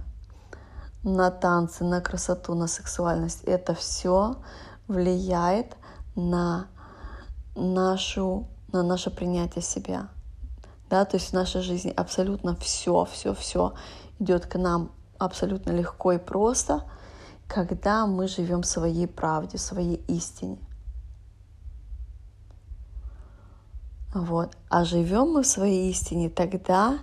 на 1.02 1.30
танцы, 1.30 1.84
на 1.84 2.00
красоту, 2.00 2.54
на 2.54 2.66
сексуальность. 2.66 3.44
Это 3.44 3.74
все 3.74 4.36
влияет 4.88 5.76
на 6.16 6.68
нашу, 7.54 8.48
на 8.72 8.82
наше 8.82 9.10
принятие 9.10 9.62
себя. 9.62 10.08
Да, 10.90 11.04
то 11.04 11.16
есть 11.16 11.30
в 11.30 11.32
нашей 11.32 11.62
жизни 11.62 11.90
абсолютно 11.90 12.56
все, 12.56 13.04
все, 13.04 13.34
все 13.34 13.74
идет 14.18 14.46
к 14.46 14.56
нам 14.56 14.92
абсолютно 15.18 15.70
легко 15.70 16.12
и 16.12 16.18
просто, 16.18 16.82
когда 17.46 18.06
мы 18.06 18.28
живем 18.28 18.62
своей 18.62 19.06
правде, 19.06 19.58
своей 19.58 19.96
истине. 20.08 20.58
Вот. 24.14 24.56
А 24.70 24.84
живем 24.84 25.32
мы 25.32 25.42
в 25.42 25.46
своей 25.46 25.90
истине 25.90 26.30
тогда, 26.30 27.00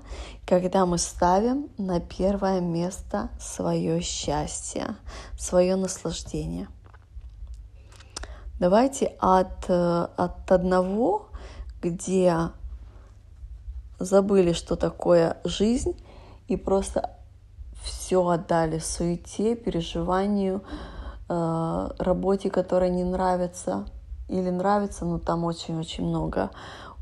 когда 0.47 0.85
мы 0.85 0.97
ставим 0.97 1.69
на 1.77 1.99
первое 1.99 2.59
место 2.59 3.29
свое 3.39 4.01
счастье, 4.01 4.95
свое 5.37 5.75
наслаждение. 5.75 6.67
Давайте 8.59 9.15
от, 9.19 9.69
э, 9.69 10.07
от 10.15 10.51
одного, 10.51 11.27
где 11.81 12.49
забыли, 13.99 14.53
что 14.53 14.75
такое 14.75 15.37
жизнь, 15.43 15.99
и 16.47 16.55
просто 16.55 17.09
все 17.81 18.25
отдали 18.27 18.79
суете, 18.79 19.55
переживанию, 19.55 20.63
э, 21.29 21.89
работе, 21.97 22.49
которая 22.49 22.89
не 22.89 23.03
нравится 23.03 23.85
или 24.29 24.49
нравится, 24.49 25.05
но 25.05 25.19
там 25.19 25.43
очень-очень 25.43 26.05
много 26.05 26.51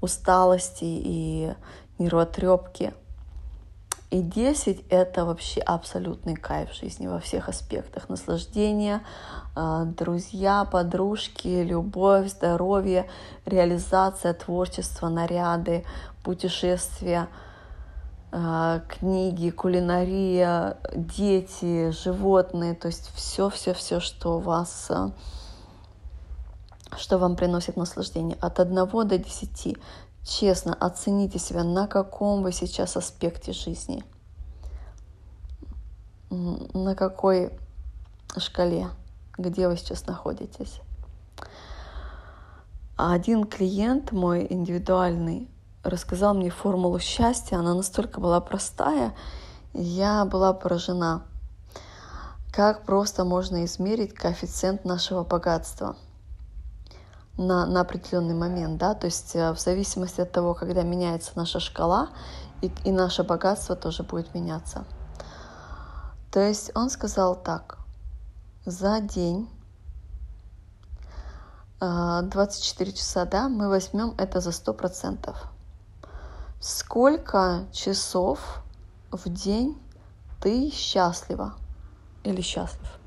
усталости 0.02 0.84
и 0.84 1.54
нервотрепки. 2.00 2.94
И 4.10 4.22
10— 4.22 4.86
это 4.90 5.24
вообще 5.24 5.62
абсолютный 5.62 6.36
кайф 6.36 6.74
жизни 6.74 7.08
во 7.08 7.20
всех 7.20 7.48
аспектах. 7.48 8.10
Наслаждение, 8.10 9.02
друзья, 9.56 10.66
подружки, 10.66 11.48
любовь, 11.48 12.30
здоровье, 12.30 13.10
реализация, 13.46 14.34
творчество, 14.34 15.10
наряды, 15.10 15.84
путешествия, 16.24 17.28
а, 18.32 18.80
книги, 18.88 19.50
кулинария, 19.50 20.78
дети, 20.96 21.92
животные, 21.92 22.76
то 22.76 22.88
есть 22.88 23.12
все, 23.14 23.50
все, 23.50 23.74
все, 23.74 24.00
что 24.00 24.40
вас 24.40 24.88
а, 24.90 25.12
что 26.98 27.18
вам 27.18 27.36
приносит 27.36 27.78
наслаждение. 27.78 28.38
От 28.40 28.60
1 28.60 28.76
до 28.76 29.18
10 29.18 29.78
честно 30.24 30.74
оцените 30.74 31.40
себя, 31.40 31.64
на 31.64 31.88
каком 31.88 32.44
вы 32.44 32.52
сейчас 32.52 32.96
аспекте 32.96 33.54
жизни, 33.54 34.04
на 36.30 36.96
какой 36.96 37.52
шкале, 38.38 38.88
где 39.38 39.68
вы 39.68 39.78
сейчас 39.78 40.06
находитесь. 40.08 40.82
Один 42.98 43.46
клиент 43.46 44.12
мой 44.12 44.46
индивидуальный 44.50 45.50
рассказал 45.84 46.34
мне 46.34 46.50
формулу 46.50 47.00
счастья, 47.00 47.58
она 47.58 47.74
настолько 47.74 48.20
была 48.20 48.40
простая, 48.42 49.16
я 49.74 50.26
была 50.26 50.54
поражена, 50.54 51.24
как 52.54 52.86
просто 52.86 53.26
можно 53.26 53.66
измерить 53.66 54.14
коэффициент 54.14 54.86
нашего 54.86 55.24
богатства– 55.24 55.96
на, 57.38 57.66
на 57.66 57.82
определенный 57.82 58.36
момент, 58.36 58.78
да, 58.78 58.94
то 58.94 59.06
есть 59.06 59.36
э, 59.36 59.54
в 59.54 59.60
зависимости 59.60 60.22
от 60.22 60.32
того, 60.32 60.54
когда 60.54 60.84
меняется 60.84 61.32
наша 61.36 61.60
шкала, 61.60 62.10
и, 62.62 62.72
и 62.84 62.92
наше 62.92 63.24
богатство 63.24 63.76
тоже 63.76 64.04
будет 64.04 64.34
меняться. 64.34 64.86
То 66.32 66.40
есть 66.40 66.72
он 66.76 66.90
сказал 66.90 67.36
так, 67.36 67.78
за 68.66 69.00
день 69.02 69.50
24 71.80 72.92
э, 72.92 72.94
часа, 72.94 73.26
да, 73.26 73.50
мы 73.50 73.70
возьмем 73.70 74.14
это 74.18 74.40
за 74.40 74.52
100%. 74.52 75.36
Сколько 76.60 77.66
часов 77.72 78.62
в 79.12 79.28
день 79.30 79.82
ты 80.40 80.70
счастлива 80.70 81.56
или 82.24 82.42
счастлив? 82.42 83.00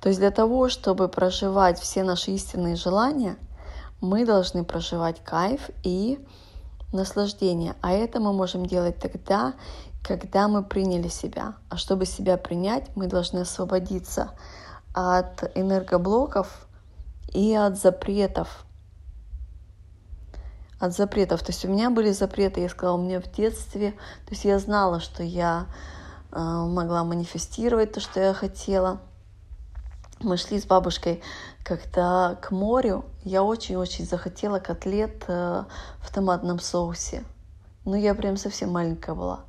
То 0.00 0.08
есть 0.08 0.18
для 0.18 0.30
того, 0.30 0.68
чтобы 0.68 1.08
проживать 1.08 1.78
все 1.78 2.02
наши 2.02 2.32
истинные 2.32 2.74
желания, 2.74 3.36
мы 4.00 4.24
должны 4.24 4.64
проживать 4.64 5.22
кайф 5.22 5.70
и 5.84 6.18
наслаждение. 6.92 7.76
А 7.82 7.92
это 7.92 8.18
мы 8.18 8.32
можем 8.32 8.66
делать 8.66 8.98
тогда, 8.98 9.54
когда 10.02 10.48
мы 10.48 10.62
приняли 10.62 11.08
себя. 11.08 11.54
А 11.68 11.76
чтобы 11.76 12.06
себя 12.06 12.36
принять, 12.36 12.94
мы 12.96 13.06
должны 13.06 13.40
освободиться 13.40 14.30
от 14.92 15.56
энергоблоков 15.56 16.66
и 17.32 17.54
от 17.54 17.78
запретов. 17.78 18.64
От 20.78 20.94
запретов. 20.94 21.42
То 21.42 21.52
есть 21.52 21.64
у 21.64 21.68
меня 21.68 21.90
были 21.90 22.10
запреты, 22.10 22.60
я 22.60 22.68
сказала, 22.68 22.96
у 22.96 23.02
меня 23.02 23.20
в 23.20 23.30
детстве, 23.30 23.92
то 24.24 24.30
есть 24.30 24.44
я 24.44 24.58
знала, 24.58 25.00
что 25.00 25.22
я 25.22 25.66
э, 26.32 26.38
могла 26.38 27.04
манифестировать 27.04 27.92
то, 27.92 28.00
что 28.00 28.20
я 28.20 28.34
хотела– 28.34 29.00
мы 30.22 30.36
шли 30.36 30.60
с 30.60 30.66
бабушкой 30.66 31.22
когда 31.62 32.36
к 32.42 32.50
морю. 32.50 33.04
Я 33.24 33.42
очень-очень 33.42 34.04
захотела 34.04 34.58
котлет 34.58 35.24
э, 35.28 35.64
в 36.00 36.12
томатном 36.12 36.58
соусе. 36.58 37.24
Ну, 37.84 37.94
я 37.94 38.14
прям 38.14 38.36
совсем 38.36 38.70
маленькая 38.70 39.14
была. 39.14 39.40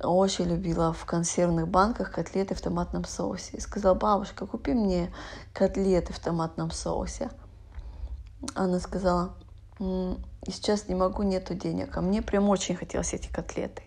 Очень 0.00 0.44
любила 0.44 0.92
в 0.92 1.04
консервных 1.06 1.66
банках 1.66 2.12
котлеты 2.12 2.54
в 2.54 2.60
томатном 2.60 3.04
соусе. 3.04 3.56
И 3.56 3.60
сказала, 3.60 3.94
бабушка, 3.94 4.46
купи 4.46 4.72
мне 4.72 5.12
котлеты 5.52 6.12
в 6.12 6.20
томатном 6.20 6.70
соусе. 6.70 7.30
Она 8.54 8.78
сказала, 8.78 9.34
сейчас 10.46 10.88
не 10.88 10.94
могу, 10.94 11.24
нету 11.24 11.54
денег. 11.54 11.96
А 11.96 12.00
мне 12.00 12.22
прям 12.22 12.48
очень 12.48 12.76
хотелось 12.76 13.12
эти 13.12 13.26
котлеты. 13.28 13.82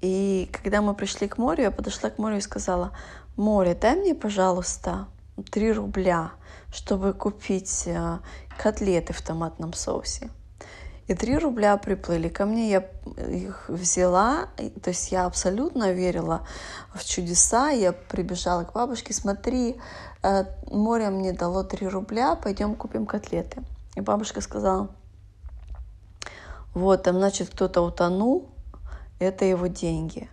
И 0.00 0.48
когда 0.52 0.82
мы 0.82 0.94
пришли 0.94 1.26
к 1.26 1.38
морю, 1.38 1.62
я 1.62 1.70
подошла 1.72 2.10
к 2.10 2.18
морю 2.18 2.36
и 2.36 2.40
сказала, 2.40 2.92
море, 3.36 3.74
дай 3.74 3.96
мне, 3.96 4.14
пожалуйста, 4.14 5.08
3 5.50 5.72
рубля, 5.72 6.32
чтобы 6.72 7.12
купить 7.12 7.84
э, 7.86 8.18
котлеты 8.56 9.12
в 9.12 9.22
томатном 9.22 9.72
соусе. 9.72 10.30
И 11.06 11.14
3 11.14 11.38
рубля 11.38 11.76
приплыли 11.76 12.28
ко 12.28 12.46
мне, 12.46 12.70
я 12.70 12.88
их 13.28 13.66
взяла, 13.68 14.48
то 14.82 14.88
есть 14.90 15.12
я 15.12 15.26
абсолютно 15.26 15.92
верила 15.92 16.46
в 16.94 17.04
чудеса, 17.04 17.68
я 17.68 17.92
прибежала 17.92 18.64
к 18.64 18.72
бабушке, 18.72 19.12
смотри, 19.12 19.76
э, 20.22 20.44
море 20.70 21.10
мне 21.10 21.32
дало 21.32 21.62
3 21.62 21.88
рубля, 21.88 22.36
пойдем 22.36 22.74
купим 22.74 23.04
котлеты. 23.04 23.62
И 23.96 24.00
бабушка 24.00 24.40
сказала, 24.40 24.88
вот, 26.72 27.02
там, 27.02 27.16
значит, 27.16 27.50
кто-то 27.50 27.82
утонул, 27.82 28.48
это 29.18 29.44
его 29.44 29.66
деньги. 29.66 30.28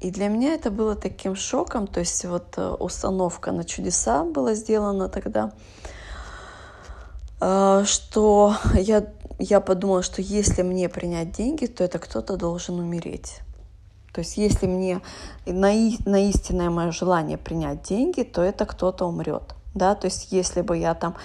И 0.00 0.10
для 0.10 0.28
меня 0.28 0.54
это 0.54 0.70
было 0.70 0.94
таким 0.94 1.34
шоком, 1.34 1.86
то 1.86 2.00
есть 2.00 2.24
вот 2.26 2.58
э, 2.58 2.68
установка 2.68 3.50
на 3.50 3.64
чудеса 3.64 4.24
была 4.24 4.52
сделана 4.52 5.08
тогда, 5.08 5.52
э, 7.40 7.82
что 7.86 8.54
я, 8.74 9.06
я 9.38 9.60
подумала, 9.60 10.02
что 10.02 10.22
если 10.22 10.62
мне 10.62 10.88
принять 10.88 11.32
деньги, 11.32 11.66
то 11.66 11.84
это 11.84 11.98
кто-то 11.98 12.36
должен 12.36 12.78
умереть. 12.78 13.40
То 14.12 14.20
есть 14.20 14.38
если 14.38 14.66
мне 14.66 15.02
на, 15.44 15.72
на 16.06 16.28
истинное 16.28 16.70
мое 16.70 16.90
желание 16.90 17.36
принять 17.36 17.82
деньги, 17.82 18.22
то 18.22 18.40
это 18.40 18.64
кто-то 18.64 19.04
умрет. 19.04 19.54
Да? 19.74 19.94
То 19.94 20.06
есть 20.06 20.32
если 20.32 20.62
бы 20.62 20.78
я 20.78 20.94
там 20.94 21.16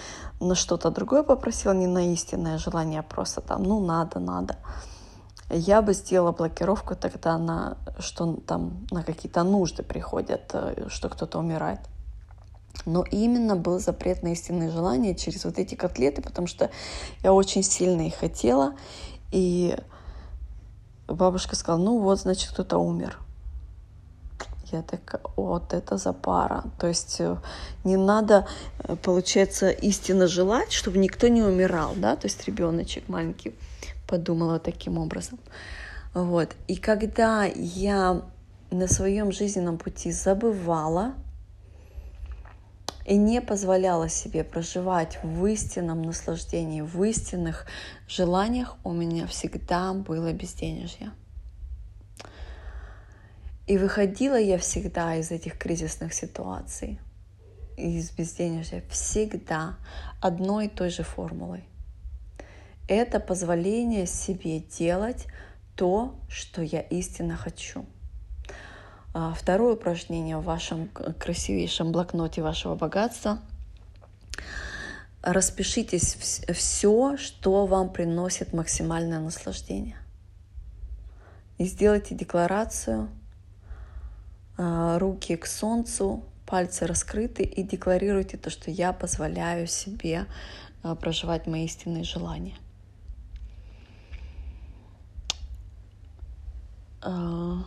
на 0.41 0.55
что-то 0.55 0.91
другое 0.91 1.23
попросила, 1.23 1.71
не 1.71 1.87
на 1.87 2.11
истинное 2.11 2.57
желание, 2.57 2.99
а 2.99 3.03
просто 3.03 3.39
там, 3.39 3.63
ну 3.63 3.79
надо, 3.79 4.19
надо, 4.19 4.57
я 5.49 5.81
бы 5.81 5.93
сделала 5.93 6.33
блокировку 6.33 6.95
тогда 6.95 7.37
на 7.37 7.77
что 7.99 8.33
там 8.45 8.87
на 8.91 9.03
какие-то 9.03 9.43
нужды 9.43 9.83
приходят, 9.83 10.49
э, 10.53 10.87
что 10.89 11.09
кто-то 11.09 11.39
умирает. 11.39 11.79
Но 12.85 13.03
именно 13.03 13.55
был 13.55 13.79
запрет 13.79 14.23
на 14.23 14.29
истинные 14.29 14.71
желания 14.71 15.15
через 15.15 15.45
вот 15.45 15.59
эти 15.59 15.75
котлеты, 15.75 16.21
потому 16.21 16.47
что 16.47 16.71
я 17.23 17.33
очень 17.33 17.63
сильно 17.63 18.07
их 18.07 18.15
хотела. 18.15 18.75
И 19.31 19.77
бабушка 21.07 21.55
сказала, 21.55 21.81
ну 21.81 21.99
вот, 21.99 22.19
значит, 22.19 22.51
кто-то 22.51 22.77
умер. 22.77 23.19
Я 24.71 24.81
такая, 24.83 25.21
вот 25.35 25.73
это 25.73 25.97
за 25.97 26.13
пара. 26.13 26.63
То 26.79 26.87
есть 26.87 27.17
э, 27.19 27.35
не 27.83 27.97
надо, 27.97 28.47
э, 28.79 28.95
получается, 28.95 29.69
истинно 29.69 30.27
желать, 30.27 30.71
чтобы 30.71 30.97
никто 30.97 31.27
не 31.27 31.41
умирал, 31.41 31.91
да, 31.97 32.15
то 32.15 32.27
есть 32.27 32.47
ребеночек 32.47 33.09
маленький 33.09 33.53
подумала 34.07 34.59
таким 34.59 34.97
образом. 34.97 35.39
Вот. 36.13 36.55
И 36.67 36.77
когда 36.77 37.43
я 37.43 38.21
на 38.71 38.87
своем 38.87 39.33
жизненном 39.33 39.77
пути 39.77 40.11
забывала 40.11 41.13
и 43.05 43.17
не 43.17 43.41
позволяла 43.41 44.09
себе 44.09 44.43
проживать 44.43 45.19
в 45.23 45.45
истинном 45.45 46.01
наслаждении, 46.01 46.81
в 46.81 47.03
истинных 47.03 47.65
желаниях, 48.07 48.77
у 48.83 48.91
меня 48.91 49.27
всегда 49.27 49.93
было 49.93 50.31
безденежье. 50.33 51.11
И 53.67 53.77
выходила 53.77 54.39
я 54.39 54.57
всегда 54.57 55.15
из 55.15 55.31
этих 55.31 55.57
кризисных 55.57 56.13
ситуаций, 56.13 56.99
из 57.77 58.11
безденежья, 58.11 58.83
всегда 58.89 59.77
одной 60.19 60.65
и 60.65 60.69
той 60.69 60.89
же 60.89 61.03
формулой 61.03 61.63
это 62.91 63.21
позволение 63.21 64.05
себе 64.05 64.59
делать 64.59 65.27
то, 65.77 66.19
что 66.27 66.61
я 66.61 66.81
истинно 66.81 67.37
хочу. 67.37 67.85
А, 69.13 69.33
второе 69.33 69.73
упражнение 69.73 70.37
в 70.37 70.43
вашем 70.43 70.87
красивейшем 70.87 71.91
блокноте 71.91 72.41
вашего 72.41 72.75
богатства. 72.75 73.39
Распишитесь 75.21 76.15
все, 76.53 77.17
что 77.17 77.65
вам 77.65 77.91
приносит 77.91 78.53
максимальное 78.53 79.19
наслаждение. 79.19 79.97
И 81.57 81.65
сделайте 81.65 82.15
декларацию, 82.15 83.09
а, 84.57 84.97
руки 84.97 85.35
к 85.35 85.45
солнцу, 85.45 86.23
пальцы 86.45 86.87
раскрыты 86.87 87.43
и 87.43 87.63
декларируйте 87.63 88.37
то, 88.37 88.49
что 88.49 88.71
я 88.71 88.93
позволяю 88.93 89.67
себе 89.67 90.25
а, 90.83 90.95
проживать 90.95 91.47
мои 91.47 91.65
истинные 91.65 92.03
желания. 92.05 92.55
А, 97.01 97.65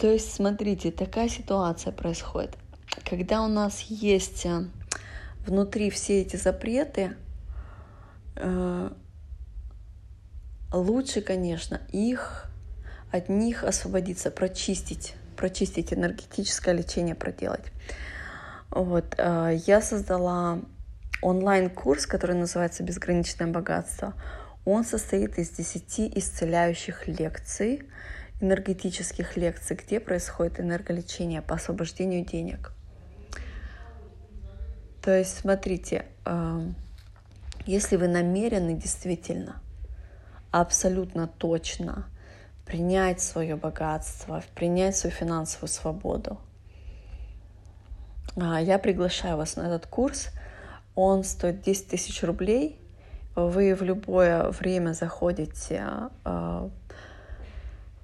то 0.00 0.06
есть, 0.10 0.32
смотрите, 0.32 0.90
такая 0.90 1.28
ситуация 1.28 1.92
происходит. 1.92 2.56
Когда 3.04 3.42
у 3.42 3.48
нас 3.48 3.82
есть 3.82 4.46
э, 4.46 4.64
внутри 5.46 5.90
все 5.90 6.22
эти 6.22 6.36
запреты, 6.36 7.16
э, 8.36 8.90
лучше, 10.72 11.20
конечно, 11.20 11.82
их 11.92 12.46
от 13.12 13.28
них 13.28 13.62
освободиться, 13.62 14.30
прочистить, 14.30 15.16
прочистить 15.36 15.92
энергетическое 15.92 16.74
лечение 16.74 17.14
проделать. 17.14 17.66
Вот, 18.70 19.16
э, 19.18 19.58
я 19.66 19.82
создала 19.82 20.60
онлайн-курс, 21.20 22.06
который 22.06 22.36
называется 22.36 22.82
«Безграничное 22.82 23.48
богатство». 23.48 24.14
Он 24.64 24.82
состоит 24.82 25.38
из 25.38 25.50
10 25.50 26.16
исцеляющих 26.16 27.06
лекций 27.06 27.82
энергетических 28.40 29.36
лекций, 29.36 29.76
где 29.76 30.00
происходит 30.00 30.60
энерголечение 30.60 31.42
по 31.42 31.56
освобождению 31.56 32.24
денег. 32.24 32.72
То 35.02 35.16
есть, 35.16 35.38
смотрите, 35.38 36.06
эм, 36.24 36.74
если 37.66 37.96
вы 37.96 38.08
намерены 38.08 38.74
действительно, 38.74 39.60
абсолютно 40.50 41.26
точно 41.26 42.06
принять 42.66 43.20
свое 43.20 43.56
богатство, 43.56 44.42
принять 44.54 44.96
свою 44.96 45.14
финансовую 45.14 45.68
свободу, 45.68 46.38
а, 48.36 48.60
я 48.60 48.78
приглашаю 48.78 49.36
вас 49.36 49.56
на 49.56 49.62
этот 49.62 49.86
курс. 49.86 50.28
Он 50.94 51.24
стоит 51.24 51.62
10 51.62 51.88
тысяч 51.88 52.22
рублей. 52.22 52.80
Вы 53.34 53.74
в 53.74 53.82
любое 53.82 54.50
время 54.50 54.92
заходите 54.92 55.82
а, 56.24 56.70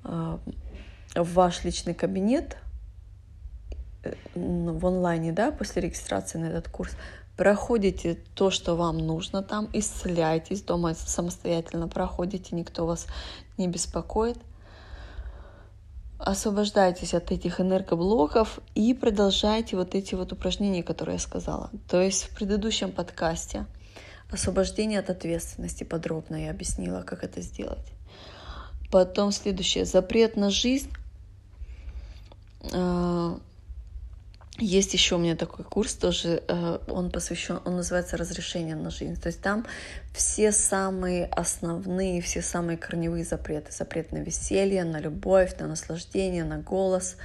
в 0.06 1.32
ваш 1.34 1.64
личный 1.64 1.94
кабинет 1.94 2.56
э, 4.02 4.14
в 4.34 4.86
онлайне, 4.86 5.32
да, 5.32 5.50
после 5.50 5.82
регистрации 5.82 6.38
на 6.38 6.46
этот 6.46 6.68
курс, 6.68 6.92
проходите 7.36 8.18
то, 8.34 8.50
что 8.50 8.76
вам 8.76 8.98
нужно 8.98 9.42
там, 9.42 9.68
исцеляйтесь 9.72 10.62
дома 10.62 10.94
самостоятельно, 10.94 11.88
проходите, 11.88 12.54
никто 12.54 12.86
вас 12.86 13.06
не 13.58 13.68
беспокоит. 13.68 14.38
Освобождайтесь 16.18 17.12
от 17.12 17.30
этих 17.30 17.60
энергоблоков 17.60 18.60
и 18.74 18.94
продолжайте 18.94 19.76
вот 19.76 19.94
эти 19.94 20.14
вот 20.14 20.32
упражнения, 20.32 20.82
которые 20.82 21.16
я 21.16 21.20
сказала. 21.20 21.70
То 21.88 22.00
есть 22.00 22.24
в 22.24 22.34
предыдущем 22.34 22.90
подкасте 22.90 23.66
освобождение 24.30 24.98
от 24.98 25.10
ответственности 25.10 25.84
подробно 25.84 26.36
я 26.36 26.50
объяснила, 26.50 27.02
как 27.02 27.22
это 27.22 27.42
сделать. 27.42 27.95
Потом 28.90 29.32
следующее. 29.32 29.84
Запрет 29.84 30.36
на 30.36 30.50
жизнь. 30.50 30.90
А, 32.72 33.38
есть 34.58 34.94
еще 34.94 35.16
у 35.16 35.18
меня 35.18 35.36
такой 35.36 35.66
курс 35.66 35.94
тоже, 35.94 36.42
э, 36.48 36.78
он 36.88 37.10
посвящен, 37.10 37.60
он 37.66 37.76
называется 37.76 38.16
«Разрешение 38.16 38.74
на 38.74 38.90
жизнь». 38.90 39.20
То 39.20 39.26
есть 39.26 39.42
там 39.42 39.66
все 40.14 40.50
самые 40.50 41.26
основные, 41.26 42.22
все 42.22 42.40
самые 42.40 42.78
корневые 42.78 43.24
запреты. 43.24 43.72
Запрет 43.72 44.12
на 44.12 44.18
веселье, 44.18 44.84
на 44.84 44.98
любовь, 44.98 45.58
на 45.58 45.66
наслаждение, 45.66 46.44
на 46.44 46.58
голос, 46.58 47.16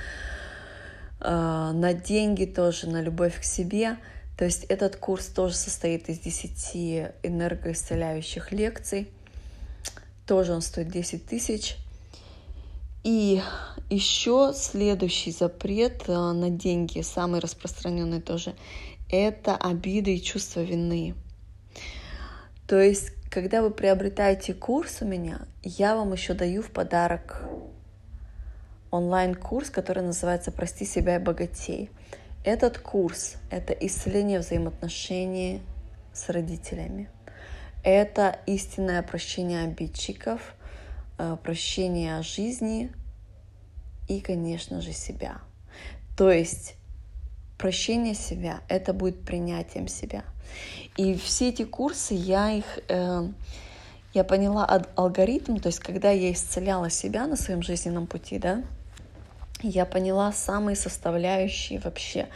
э, 1.21 1.29
на 1.73 1.93
деньги 1.93 2.43
тоже, 2.43 2.89
на 2.89 3.01
любовь 3.01 3.39
к 3.39 3.43
себе. 3.43 3.97
То 4.37 4.43
есть 4.43 4.65
этот 4.65 4.97
курс 4.97 5.27
тоже 5.27 5.55
состоит 5.55 6.09
из 6.09 6.19
10 6.19 7.11
энергоисцеляющих 7.23 8.51
лекций– 8.51 9.09
тоже 10.25 10.53
он 10.53 10.61
стоит 10.61 10.89
10 10.89 11.25
тысяч. 11.25 11.77
И 13.03 13.41
еще 13.89 14.53
следующий 14.55 15.31
запрет 15.31 16.03
э, 16.07 16.13
на 16.13 16.49
деньги, 16.49 17.01
самый 17.01 17.39
распространенный 17.39 18.21
тоже, 18.21 18.53
это 19.09 19.55
обиды 19.55 20.15
и 20.15 20.21
чувство 20.21 20.61
вины. 20.61 21.15
То 22.67 22.79
есть, 22.79 23.11
когда 23.29 23.61
вы 23.61 23.71
приобретаете 23.71 24.53
курс 24.53 25.01
у 25.01 25.05
меня, 25.05 25.41
я 25.63 25.95
вам 25.95 26.13
еще 26.13 26.33
даю 26.33 26.61
в 26.61 26.69
подарок 26.69 27.41
онлайн-курс, 28.91 29.69
который 29.69 30.03
называется 30.03 30.51
«Прости 30.51 30.85
себя 30.85 31.15
и 31.15 31.19
богатей». 31.19 31.89
Этот 32.43 32.77
курс— 32.77 33.35
это 33.49 33.73
исцеление 33.73 34.39
взаимоотношений 34.39 35.61
с 36.13 36.29
родителями— 36.29 37.09
это 37.83 38.39
истинное 38.45 39.01
прощение 39.01 39.63
обидчиков, 39.63 40.55
э, 41.17 41.37
прощение 41.43 42.21
жизни 42.21 42.91
и, 44.07 44.19
конечно 44.21 44.81
же, 44.81 44.93
себя. 44.93 45.41
То 46.17 46.31
есть 46.31 46.75
прощение 47.57 48.13
себя— 48.13 48.61
это 48.69 48.93
будет 48.93 49.23
принятием 49.23 49.87
себя. 49.87 50.23
И 50.97 51.15
все 51.15 51.49
эти 51.49 51.63
курсы, 51.63 52.13
я 52.13 52.51
их... 52.51 52.79
Э, 52.89 53.27
я 54.13 54.25
поняла 54.25 54.65
алгоритм, 54.97 55.55
то 55.55 55.67
есть 55.67 55.79
когда 55.79 56.11
я 56.11 56.33
исцеляла 56.33 56.89
себя 56.89 57.27
на 57.27 57.37
своем 57.37 57.61
жизненном 57.63 58.07
пути, 58.07 58.39
да, 58.39 58.61
я 59.61 59.85
поняла 59.85 60.33
самые 60.33 60.75
составляющие 60.75 61.79
вообще 61.79 62.27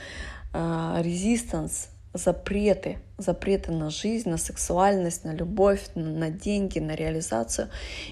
резистанс, 0.53 1.89
запреты, 2.15 2.97
запреты 3.17 3.71
на 3.71 3.89
жизнь, 3.89 4.29
на 4.29 4.37
сексуальность, 4.37 5.25
на 5.25 5.33
любовь, 5.33 5.81
на 5.95 6.29
деньги, 6.29 6.79
на 6.79 6.95
реализацию. 6.95 7.69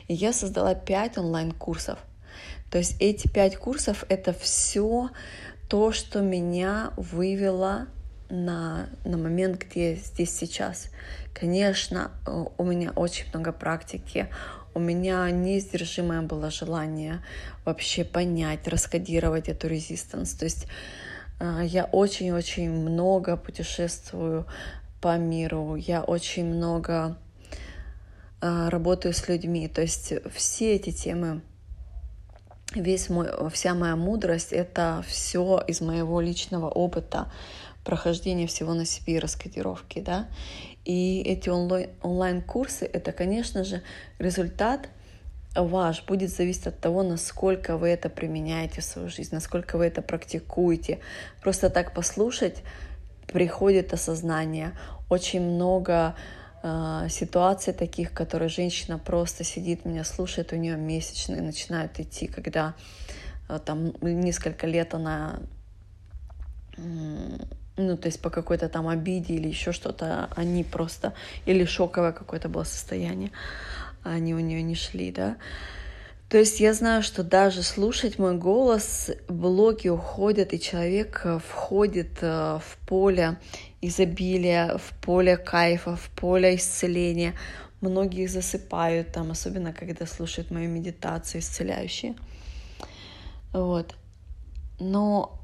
И 0.08 0.14
я 0.14 0.34
создала 0.34 0.76
пять 0.76 1.18
онлайн-курсов. 1.18 1.98
То 2.70 2.78
есть 2.78 2.96
эти 3.00 3.28
пять 3.28 3.56
курсов— 3.56 4.04
это 4.10 4.34
все 4.34 5.10
то, 5.70 5.92
что 5.92 6.22
меня 6.22 6.92
вывело 6.98 7.88
на, 8.30 8.90
на 9.06 9.18
момент, 9.18 9.64
где 9.64 9.96
здесь 9.96 10.36
сейчас. 10.36 10.90
Конечно, 11.34 12.12
э, 12.26 12.46
у 12.58 12.64
меня 12.64 12.92
очень 12.92 13.28
много 13.30 13.52
практики, 13.52 14.28
у 14.74 14.80
меня 14.80 15.30
неиздержимое 15.30 16.22
было 16.24 16.50
желание 16.50 17.24
вообще 17.64 18.04
понять, 18.04 18.68
раскодировать 18.68 19.50
эту 19.50 19.68
резистанс. 19.68 20.34
То 20.34 20.46
есть 20.46 20.68
я 21.40 21.86
очень-очень 21.86 22.70
много 22.70 23.38
путешествую 23.38 24.46
по 25.02 25.18
миру, 25.18 25.76
я 25.76 26.04
очень 26.04 26.46
много 26.46 27.18
а, 28.42 28.70
работаю 28.70 29.14
с 29.14 29.28
людьми. 29.28 29.68
То 29.68 29.82
есть 29.82 30.14
все 30.34 30.76
эти 30.76 30.92
темы, 30.92 31.42
весь 32.74 33.10
мой, 33.10 33.28
вся 33.50 33.74
моя 33.74 33.96
мудрость— 33.96 34.52
это 34.54 35.04
все 35.08 35.62
из 35.68 35.82
моего 35.82 36.22
личного 36.22 36.70
опыта 36.70 37.32
прохождения 37.84 38.48
всего 38.48 38.74
на 38.74 38.86
себе 38.86 39.16
и 39.16 39.20
раскодировки, 39.20 40.00
да. 40.00 40.28
И 40.86 41.22
эти 41.22 41.50
онлайн-курсы— 41.50 42.86
это, 42.94 43.12
конечно 43.12 43.64
же, 43.64 43.82
результат— 44.20 44.88
ваш 45.56 46.04
будет 46.06 46.32
зависеть 46.32 46.68
от 46.68 46.80
того, 46.80 47.04
насколько 47.04 47.78
вы 47.78 47.90
это 47.90 48.10
применяете 48.10 48.82
в 48.82 48.84
свою 48.84 49.10
жизнь, 49.10 49.34
насколько 49.34 49.78
вы 49.78 49.86
это 49.86 50.02
практикуете. 50.02 51.00
Просто 51.42 51.70
так 51.70 51.94
послушать 51.94 52.64
приходит 53.28 53.94
осознание. 53.94 54.74
Очень 55.10 55.42
много 55.42 56.16
э, 56.64 57.08
ситуаций 57.10 57.74
таких, 57.74 58.14
которые 58.14 58.50
женщина 58.50 58.98
просто 58.98 59.44
сидит, 59.44 59.86
меня 59.86 60.04
слушает, 60.04 60.54
у 60.54 60.56
нее 60.56 60.76
месячные 60.76 61.42
начинают 61.42 62.00
идти, 62.00 62.28
когда 62.28 62.74
э, 63.50 63.60
там 63.64 63.94
несколько 64.02 64.68
лет 64.68 64.94
она 64.94 65.40
ну, 67.76 67.98
то 67.98 68.08
есть 68.08 68.20
по 68.20 68.32
какой-то 68.32 68.68
там 68.68 68.88
обиде 68.88 69.36
или 69.36 69.48
еще 69.48 69.72
что-то, 69.72 70.30
они 70.36 70.64
просто, 70.64 71.14
или 71.46 71.66
шоковое 71.66 72.12
какое-то 72.12 72.50
было 72.50 72.64
состояние 72.64 73.32
они 74.04 74.34
у 74.34 74.40
нее 74.40 74.62
не 74.62 74.76
шли, 74.76 75.12
да. 75.12 75.38
То 76.30 76.40
есть 76.40 76.60
я 76.60 76.74
знаю, 76.74 77.04
что 77.04 77.24
даже 77.24 77.62
слушать 77.62 78.18
мой 78.18 78.36
голос, 78.38 79.12
блоки 79.28 79.88
уходят, 79.88 80.52
и 80.52 80.60
человек 80.60 81.22
э, 81.26 81.38
входит 81.38 82.18
э, 82.22 82.60
в 82.60 82.78
поле 82.88 83.38
изобилия, 83.82 84.80
в 84.80 84.94
поле 85.00 85.38
кайфа, 85.38 85.96
в 85.96 86.10
поле 86.10 86.56
исцеления. 86.56 87.36
Многие 87.82 88.26
засыпают 88.26 89.12
там, 89.12 89.30
особенно 89.30 89.74
когда 89.74 90.08
слушают 90.08 90.50
мою 90.50 90.70
медитацию 90.72 91.42
исцеляющие. 91.42 92.16
Вот. 93.52 93.96
Но 94.80 95.40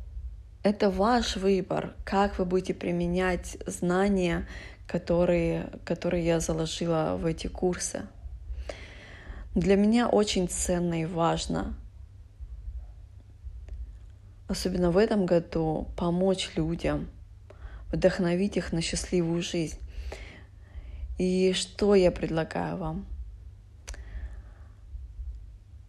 это 0.63 0.89
ваш 0.89 1.35
выбор, 1.35 1.93
как 2.03 2.39
вы 2.39 2.45
будете 2.45 2.73
применять 2.73 3.57
знания, 3.67 4.47
которые, 4.87 5.69
которые 5.85 6.25
я 6.25 6.39
заложила 6.39 7.15
в 7.21 7.27
эти 7.27 7.45
курсы. 7.45 8.07
Для 9.55 9.75
меня 9.75 10.07
очень 10.07 10.47
ценно 10.47 11.01
и 11.01 11.05
важно, 11.05 11.73
особенно 14.47 14.91
в 14.91 14.97
этом 14.97 15.25
году, 15.25 15.87
помочь 15.97 16.51
людям, 16.55 17.09
вдохновить 17.91 18.57
их 18.57 18.71
на 18.73 18.81
счастливую 18.81 19.41
жизнь. 19.41 19.79
И 21.17 21.51
что 21.53 21.95
я 21.95 22.11
предлагаю 22.11 22.77
вам? 22.77 23.05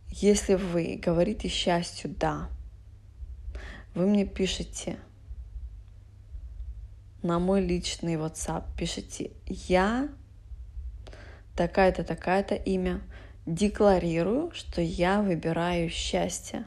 Если 0.08 0.54
вы 0.54 0.98
говорите 1.02 1.48
счастью 1.48 2.10
«да», 2.18 2.48
вы 3.94 4.06
мне 4.06 4.24
пишете 4.26 4.98
на 7.22 7.38
мой 7.38 7.60
личный 7.60 8.14
WhatsApp, 8.14 8.64
пишите 8.76 9.32
«я 9.46 10.08
такая-то, 11.56 12.04
такая-то 12.04 12.54
имя, 12.54 13.02
декларирую, 13.54 14.52
что 14.52 14.80
я 14.80 15.20
выбираю 15.20 15.90
счастье. 15.90 16.64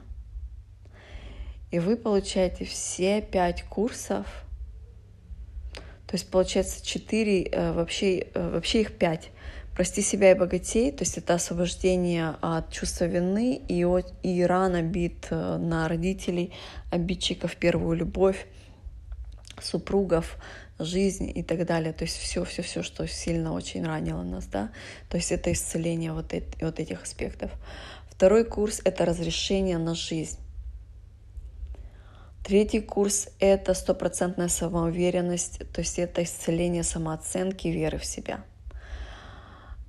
И 1.71 1.79
вы 1.79 1.97
получаете 1.97 2.65
все 2.65 3.21
пять 3.21 3.63
курсов. 3.63 4.27
То 6.05 6.15
есть 6.15 6.29
получается 6.29 6.85
четыре, 6.85 7.43
э, 7.45 7.71
вообще, 7.71 8.27
э, 8.33 8.49
вообще 8.49 8.81
их 8.81 8.97
пять. 8.97 9.29
«Прости 9.75 10.03
себя 10.03 10.31
и 10.31 10.35
богатей», 10.35 10.91
то 10.91 11.01
есть 11.01 11.17
это 11.17 11.33
освобождение 11.33 12.35
от 12.41 12.71
чувства 12.71 13.05
вины 13.05 13.55
и, 13.55 13.83
от, 13.83 14.13
и 14.21 14.43
ран 14.43 14.75
обид 14.75 15.25
э, 15.31 15.57
на 15.57 15.87
родителей, 15.87 16.53
обидчиков, 16.91 17.55
первую 17.55 17.97
любовь, 17.97 18.45
супругов, 19.59 20.37
жизнь 20.83 21.31
и 21.33 21.43
так 21.43 21.65
далее. 21.65 21.93
То 21.93 22.03
есть 22.03 22.17
все, 22.17 22.43
все, 22.43 22.61
все, 22.61 22.83
что 22.83 23.07
сильно 23.07 23.53
очень 23.53 23.85
ранило 23.85 24.23
нас, 24.23 24.45
да. 24.45 24.71
То 25.09 25.17
есть 25.17 25.31
это 25.31 25.51
исцеление 25.51 26.13
вот, 26.13 26.33
эти, 26.33 26.63
вот 26.63 26.79
этих 26.79 27.03
аспектов. 27.03 27.51
Второй 28.09 28.45
курс— 28.45 28.81
это 28.85 29.05
разрешение 29.05 29.77
на 29.77 29.95
жизнь. 29.95 30.37
Третий 32.43 32.81
курс— 32.81 33.29
это 33.39 33.73
стопроцентная 33.73 34.49
самоуверенность, 34.49 35.59
то 35.71 35.79
есть 35.79 35.97
это 35.97 36.23
исцеление 36.23 36.83
самооценки, 36.83 37.69
веры 37.69 37.97
в 37.97 38.05
себя. 38.05 38.43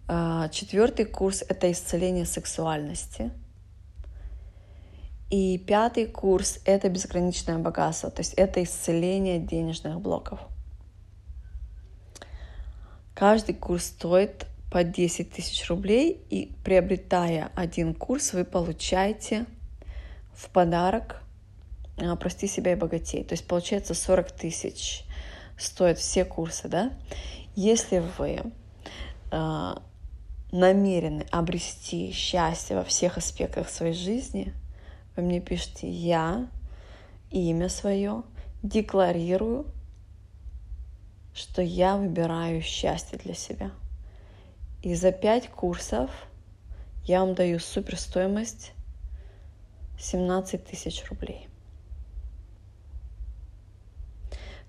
А, 0.06 0.48
Четвертый 0.50 1.04
курс— 1.04 1.42
это 1.48 1.70
исцеление 1.72 2.26
сексуальности. 2.26 3.32
И 5.30 5.58
пятый 5.58 6.06
курс— 6.06 6.60
это 6.64 6.88
безграничное 6.88 7.58
богатство, 7.58 8.10
то 8.10 8.20
есть 8.20 8.34
это 8.34 8.62
исцеление 8.62 9.40
денежных 9.40 10.00
блоков. 10.00 10.38
Каждый 13.14 13.54
курс 13.54 13.86
стоит 13.86 14.46
по 14.70 14.82
10 14.82 15.30
тысяч 15.30 15.68
рублей, 15.68 16.20
и 16.30 16.52
приобретая 16.64 17.52
один 17.54 17.94
курс, 17.94 18.32
вы 18.32 18.44
получаете 18.44 19.46
в 20.34 20.50
подарок 20.50 21.22
а, 21.96 22.16
прости 22.16 22.48
себя 22.48 22.72
и 22.72 22.76
богатей. 22.76 23.22
То 23.22 23.34
есть 23.34 23.46
получается 23.46 23.94
40 23.94 24.32
тысяч 24.32 25.04
стоят 25.56 25.98
все 25.98 26.24
курсы, 26.24 26.68
да? 26.68 26.92
Если 27.54 28.02
вы 28.18 28.40
э, 29.30 29.74
намерены 30.50 31.24
обрести 31.30 32.10
счастье 32.10 32.76
во 32.76 32.82
всех 32.82 33.16
аспектах 33.16 33.68
своей 33.68 33.94
жизни, 33.94 34.52
вы 35.14 35.22
мне 35.22 35.40
пишите 35.40 35.88
«Я», 35.88 36.48
имя 37.30 37.68
свое, 37.68 38.22
декларирую, 38.62 39.66
что 41.34 41.62
я 41.62 41.96
выбираю 41.96 42.62
счастье 42.62 43.18
для 43.18 43.34
себя. 43.34 43.70
И 44.82 44.94
за 44.94 45.12
пять 45.12 45.48
курсов 45.48 46.10
я 47.04 47.20
вам 47.20 47.34
даю 47.34 47.58
супер 47.58 47.98
стоимость 47.98 48.72
17 49.98 50.64
тысяч 50.64 51.04
рублей. 51.10 51.48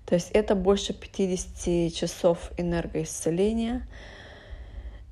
То 0.06 0.14
есть 0.14 0.30
это 0.30 0.54
больше 0.54 0.92
50 0.92 1.92
часов 1.92 2.52
энергоисцеления. 2.56 3.86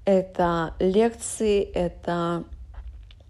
Это 0.05 0.75
лекции, 0.79 1.63
это 1.63 2.45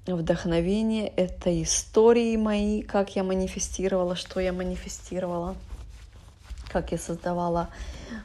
вдохновение, 0.07 1.09
это 1.09 1.63
истории 1.63 2.37
мои, 2.37 2.83
как 2.83 3.17
я 3.17 3.23
манифестировала, 3.25 4.17
что 4.17 4.41
я 4.41 4.53
манифестировала, 4.53 5.57
как 6.75 6.91
я 6.91 6.99
создавала 6.99 7.69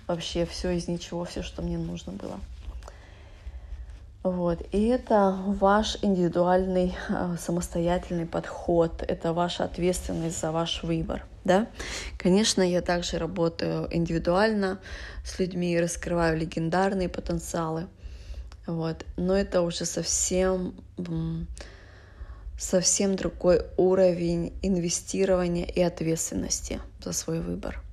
вообще 0.08 0.44
все 0.44 0.72
из 0.72 0.88
ничего, 0.88 1.24
все, 1.24 1.44
что 1.44 1.62
мне 1.62 1.78
нужно 1.78 2.14
было. 2.14 2.40
Вот. 4.24 4.60
И 4.72 4.88
это 4.88 5.38
ваш 5.46 6.00
индивидуальный 6.02 6.98
э, 7.10 7.36
самостоятельный 7.40 8.26
подход, 8.26 9.04
это 9.08 9.34
ваша 9.34 9.66
ответственность 9.66 10.40
за 10.40 10.52
ваш 10.52 10.82
выбор. 10.82 11.26
Да? 11.46 11.68
Конечно, 12.18 12.64
я 12.64 12.82
также 12.82 13.20
работаю 13.20 13.88
индивидуально 13.96 14.80
с 15.24 15.38
людьми 15.38 15.80
раскрываю 15.80 16.36
легендарные 16.36 17.08
потенциалы. 17.08 17.86
Вот. 18.66 19.06
Но 19.16 19.38
это 19.38 19.62
уже 19.62 19.86
совсем, 19.86 20.74
совсем 22.58 23.16
другой 23.16 23.62
уровень 23.78 24.54
инвестирования 24.64 25.66
и 25.66 25.82
ответственности 25.82 26.82
за 27.04 27.14
свой 27.14 27.42
выбор. 27.42 27.84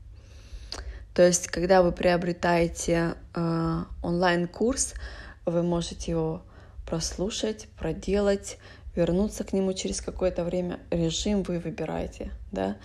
То 1.17 1.27
есть, 1.27 1.49
когда 1.49 1.83
вы 1.83 1.93
приобретаете 1.93 3.15
э, 3.35 3.85
онлайн-курс, 4.03 4.93
вы 5.47 5.63
можете 5.63 6.11
его 6.11 6.43
прослушать, 6.85 7.69
проделать, 7.79 8.59
вернуться 8.95 9.43
к 9.43 9.55
нему 9.55 9.73
через 9.73 10.03
какое-то 10.03 10.45
время. 10.45 10.79
Режим 10.91 11.43
вы 11.43 11.59
выбираете, 11.59 12.33
да. 12.53 12.77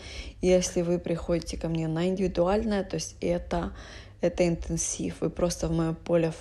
Если 0.42 0.82
вы 0.82 0.98
приходите 0.98 1.58
ко 1.58 1.68
мне 1.68 1.90
на 1.90 2.08
индивидуальное, 2.08 2.86
то 2.86 2.96
есть 2.96 3.18
это 3.20 3.74
это 4.22 4.48
интенсив. 4.48 5.16
Вы 5.20 5.30
просто 5.30 5.68
в 5.68 5.74
мое 5.74 5.92
поле 5.94 6.32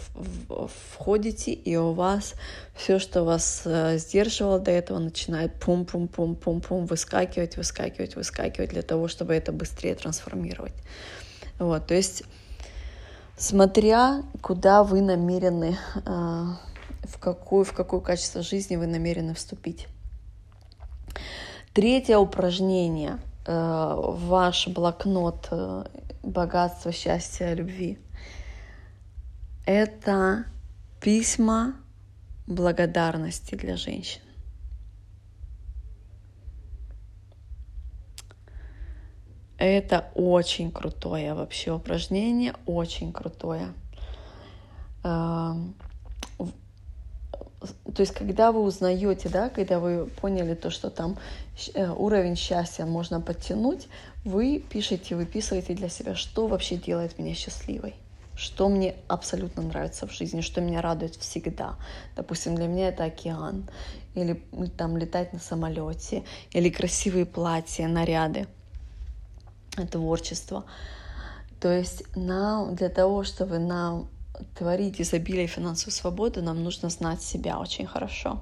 входите, 0.93 1.53
и 1.53 1.74
у 1.76 1.93
вас 1.93 2.34
все, 2.76 3.01
что 3.01 3.24
вас 3.24 3.62
э, 3.64 3.99
сдерживало 3.99 4.61
до 4.61 4.70
этого, 4.70 5.01
начинает 5.01 5.55
пум-пум-пум-пум-пум 5.55 6.86
выскакивать, 6.86 7.57
выскакивать, 7.57 8.14
выскакивать 8.14 8.70
для 8.70 8.82
того, 8.82 9.09
чтобы 9.09 9.34
это 9.34 9.51
быстрее 9.51 9.97
трансформировать. 9.97 10.74
Вот, 11.61 11.86
то 11.86 11.94
есть 11.94 12.24
смотря 13.36 14.22
куда 14.40 14.82
вы 14.82 15.02
намерены, 15.02 15.76
э, 15.94 16.44
в 17.04 17.18
какую, 17.20 17.66
в 17.66 17.74
какое 17.74 18.00
качество 18.00 18.42
жизни 18.42 18.76
вы 18.76 18.86
намерены 18.86 19.34
вступить. 19.34 19.86
Третье 21.74 22.16
упражнение 22.16 23.18
э, 23.46 23.94
ваш 23.94 24.68
блокнот 24.68 25.48
э, 25.50 25.84
богатства, 26.22 26.92
счастья, 26.92 27.52
любви. 27.52 27.98
Это 29.66 30.46
письма 31.02 31.74
благодарности 32.46 33.54
для 33.54 33.76
женщин. 33.76 34.22
Это 39.61 40.11
очень 40.14 40.70
крутое 40.72 41.34
вообще 41.34 41.70
упражнение, 41.72 42.54
очень 42.64 43.12
крутое. 43.12 43.74
То 45.02 45.62
есть, 47.98 48.14
когда 48.14 48.52
вы 48.52 48.62
узнаете, 48.62 49.28
да, 49.28 49.50
когда 49.50 49.78
вы 49.78 50.06
поняли 50.06 50.54
то, 50.54 50.70
что 50.70 50.88
там 50.88 51.18
э, 51.74 51.90
уровень 51.90 52.36
счастья 52.36 52.86
можно 52.86 53.20
подтянуть, 53.20 53.88
вы 54.24 54.64
пишете, 54.66 55.14
выписываете 55.14 55.74
для 55.74 55.90
себя, 55.90 56.14
что 56.14 56.46
вообще 56.46 56.76
делает 56.76 57.18
меня 57.18 57.34
счастливой 57.34 57.94
что 58.36 58.70
мне 58.70 58.94
абсолютно 59.06 59.62
нравится 59.62 60.06
в 60.06 60.12
жизни, 60.14 60.40
что 60.40 60.62
меня 60.62 60.80
радует 60.80 61.16
всегда. 61.16 61.76
Допустим, 62.16 62.54
для 62.54 62.68
меня 62.68 62.88
это 62.88 63.04
океан, 63.04 63.68
или 64.14 64.42
там 64.78 64.96
летать 64.96 65.34
на 65.34 65.38
самолете, 65.38 66.24
или 66.52 66.70
красивые 66.70 67.26
платья, 67.26 67.86
наряды 67.86 68.46
творчество. 69.90 70.64
То 71.60 71.70
есть 71.72 72.04
нам, 72.16 72.74
для 72.74 72.88
того, 72.88 73.24
чтобы 73.24 73.58
нам 73.58 74.08
творить 74.58 75.00
изобилие 75.00 75.44
и 75.44 75.48
финансовую 75.48 75.92
свободу, 75.92 76.42
нам 76.42 76.62
нужно 76.64 76.88
знать 76.88 77.22
себя 77.22 77.58
очень 77.58 77.86
хорошо. 77.86 78.40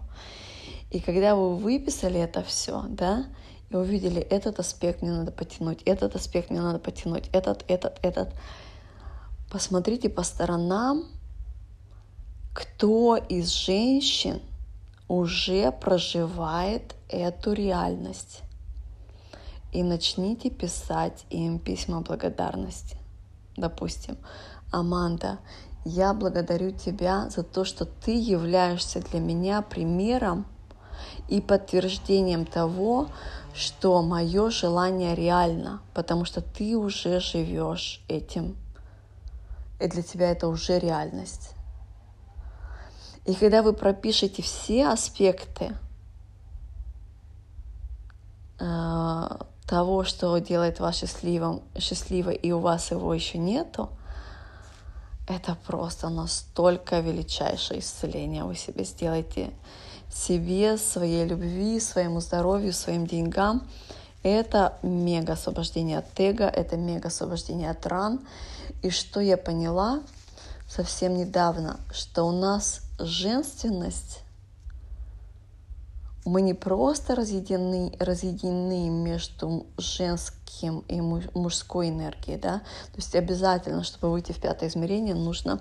И 0.90 1.00
когда 1.00 1.34
вы 1.34 1.56
выписали 1.56 2.20
это 2.20 2.42
все, 2.42 2.84
да, 2.88 3.26
и 3.70 3.76
увидели, 3.76 4.20
этот 4.20 4.58
аспект 4.60 5.02
мне 5.02 5.10
надо 5.10 5.30
потянуть, 5.30 5.82
этот 5.82 6.16
аспект 6.16 6.50
мне 6.50 6.62
надо 6.62 6.78
потянуть, 6.78 7.28
этот, 7.32 7.64
этот, 7.68 7.98
этот, 8.02 8.32
посмотрите 9.50 10.08
по 10.08 10.22
сторонам, 10.22 11.04
кто 12.54 13.16
из 13.16 13.50
женщин 13.50 14.40
уже 15.06 15.70
проживает 15.72 16.94
эту 17.08 17.52
реальность 17.52 18.42
и 19.72 19.82
начните 19.82 20.50
писать 20.50 21.24
им 21.30 21.58
письма 21.58 22.00
благодарности. 22.00 22.96
Допустим, 23.56 24.16
Аманда, 24.70 25.38
я 25.84 26.12
благодарю 26.14 26.70
тебя 26.70 27.28
за 27.30 27.42
то, 27.42 27.64
что 27.64 27.84
ты 27.84 28.12
являешься 28.12 29.00
для 29.00 29.20
меня 29.20 29.62
примером 29.62 30.46
и 31.28 31.40
подтверждением 31.40 32.44
того, 32.46 33.08
что 33.54 34.02
мое 34.02 34.50
желание 34.50 35.14
реально, 35.14 35.80
потому 35.94 36.24
что 36.24 36.40
ты 36.40 36.76
уже 36.76 37.20
живешь 37.20 38.04
этим. 38.08 38.56
И 39.80 39.88
для 39.88 40.02
тебя 40.02 40.30
это 40.30 40.48
уже 40.48 40.78
реальность. 40.78 41.54
И 43.24 43.34
когда 43.34 43.62
вы 43.62 43.72
пропишете 43.72 44.42
все 44.42 44.88
аспекты 44.88 45.74
э, 48.58 49.28
того, 49.68 50.02
что 50.02 50.36
делает 50.38 50.80
вас 50.80 50.96
счастливым, 50.96 51.62
счастливой, 51.78 52.34
и 52.36 52.50
у 52.52 52.58
вас 52.58 52.90
его 52.90 53.12
еще 53.12 53.38
нету, 53.38 53.90
это 55.28 55.56
просто 55.66 56.08
настолько 56.08 57.00
величайшее 57.00 57.80
исцеление 57.80 58.44
вы 58.44 58.56
себе 58.56 58.84
сделаете 58.84 59.50
себе, 60.10 60.78
своей 60.78 61.26
любви, 61.26 61.78
своему 61.80 62.20
здоровью, 62.20 62.72
своим 62.72 63.06
деньгам. 63.06 63.68
Это 64.22 64.78
мега 64.82 65.34
освобождение 65.34 65.98
от 65.98 66.18
эго, 66.18 66.44
это 66.44 66.76
мега 66.76 67.08
освобождение 67.08 67.70
от 67.70 67.86
ран. 67.86 68.20
И 68.82 68.88
что 68.88 69.20
я 69.20 69.36
поняла, 69.36 70.00
совсем 70.66 71.14
недавно, 71.14 71.78
что 71.92 72.24
у 72.24 72.32
нас 72.32 72.80
женственность, 72.98 74.20
мы 76.28 76.42
не 76.42 76.54
просто 76.54 77.14
разъединены, 77.14 77.92
разъединены 77.98 78.90
между 78.90 79.66
женским 79.78 80.80
и 80.80 81.00
мужской 81.00 81.88
энергией, 81.88 82.38
да, 82.38 82.58
то 82.58 82.96
есть 82.96 83.14
обязательно, 83.14 83.82
чтобы 83.82 84.10
выйти 84.10 84.32
в 84.32 84.40
пятое 84.40 84.68
измерение, 84.68 85.14
нужно 85.14 85.60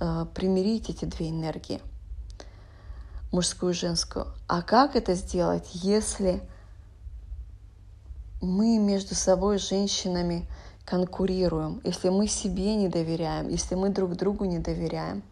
э, 0.00 0.26
примирить 0.34 0.90
эти 0.90 1.04
две 1.04 1.30
энергии, 1.30 1.80
мужскую 3.30 3.72
и 3.72 3.76
женскую. 3.76 4.26
А 4.48 4.62
как 4.62 4.96
это 4.96 5.14
сделать, 5.14 5.68
если 5.72 6.42
мы 8.42 8.78
между 8.78 9.14
собой, 9.14 9.58
женщинами, 9.58 10.48
конкурируем, 10.84 11.80
если 11.84 12.08
мы 12.10 12.26
себе 12.26 12.74
не 12.74 12.88
доверяем, 12.88 13.48
если 13.48 13.74
мы 13.74 13.88
друг 13.88 14.16
другу 14.16 14.44
не 14.44 14.58
доверяем, 14.58 15.22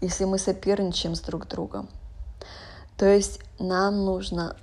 если 0.00 0.24
мы 0.24 0.38
соперничаем 0.38 1.14
с 1.14 1.20
друг 1.20 1.46
другом. 1.46 1.88
То 2.98 3.06
есть 3.06 3.40
нам 3.60 4.04
нужно 4.04 4.56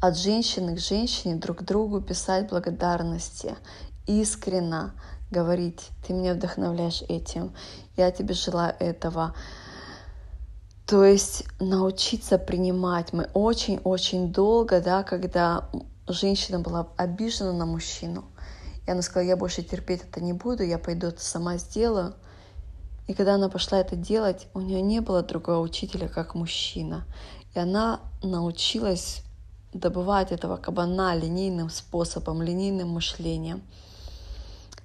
от 0.00 0.16
женщины 0.16 0.76
к 0.76 0.78
женщине 0.78 1.34
друг 1.34 1.64
другу 1.64 2.00
писать 2.00 2.48
благодарности, 2.48 3.56
искренно 4.06 4.94
говорить, 5.32 5.88
ты 6.06 6.12
меня 6.12 6.34
вдохновляешь 6.34 7.02
этим, 7.08 7.52
я 7.96 8.12
тебе 8.12 8.34
желаю 8.34 8.74
этого. 8.78 9.34
То 10.86 11.02
есть 11.02 11.44
научиться 11.58 12.38
принимать. 12.38 13.12
Мы 13.12 13.28
очень-очень 13.34 14.32
долго, 14.32 14.80
да, 14.80 15.02
когда 15.02 15.68
женщина 16.06 16.60
была 16.60 16.88
обижена 16.96 17.52
на 17.52 17.66
мужчину. 17.66 18.26
И 18.86 18.90
она 18.90 19.02
сказала, 19.02 19.26
я 19.26 19.36
больше 19.36 19.62
терпеть 19.62 20.02
это 20.02 20.20
не 20.20 20.34
буду, 20.34 20.62
я 20.62 20.78
пойду 20.78 21.08
это 21.08 21.24
сама 21.24 21.56
сделаю. 21.56 22.14
И 23.06 23.14
когда 23.14 23.34
она 23.34 23.48
пошла 23.48 23.78
это 23.80 23.96
делать, 23.96 24.46
у 24.54 24.60
нее 24.60 24.80
не 24.80 25.00
было 25.00 25.22
другого 25.22 25.60
учителя, 25.60 26.08
как 26.08 26.34
мужчина. 26.34 27.04
И 27.54 27.58
она 27.58 28.00
научилась 28.22 29.22
добывать 29.72 30.32
этого 30.32 30.56
кабана 30.56 31.14
линейным 31.14 31.70
способом, 31.70 32.42
линейным 32.42 32.88
мышлением. 32.88 33.62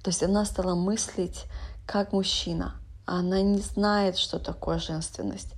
То 0.02 0.10
есть 0.10 0.22
она 0.22 0.44
стала 0.44 0.74
мыслить 0.74 1.44
как 1.86 2.12
мужчина. 2.12 2.74
Она 3.06 3.40
не 3.40 3.58
знает, 3.58 4.18
что 4.18 4.38
такое 4.38 4.78
женственность 4.78 5.54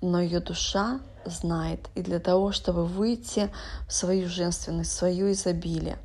но 0.00 0.20
ее 0.20 0.40
душа 0.40 1.00
знает. 1.24 1.88
И 1.94 2.02
для 2.02 2.20
того, 2.20 2.52
чтобы 2.52 2.86
выйти 2.86 3.50
в 3.88 3.92
свою 3.92 4.28
женственность, 4.28 4.90
в 4.90 4.94
свое 4.94 5.32
изобилие, 5.32 5.98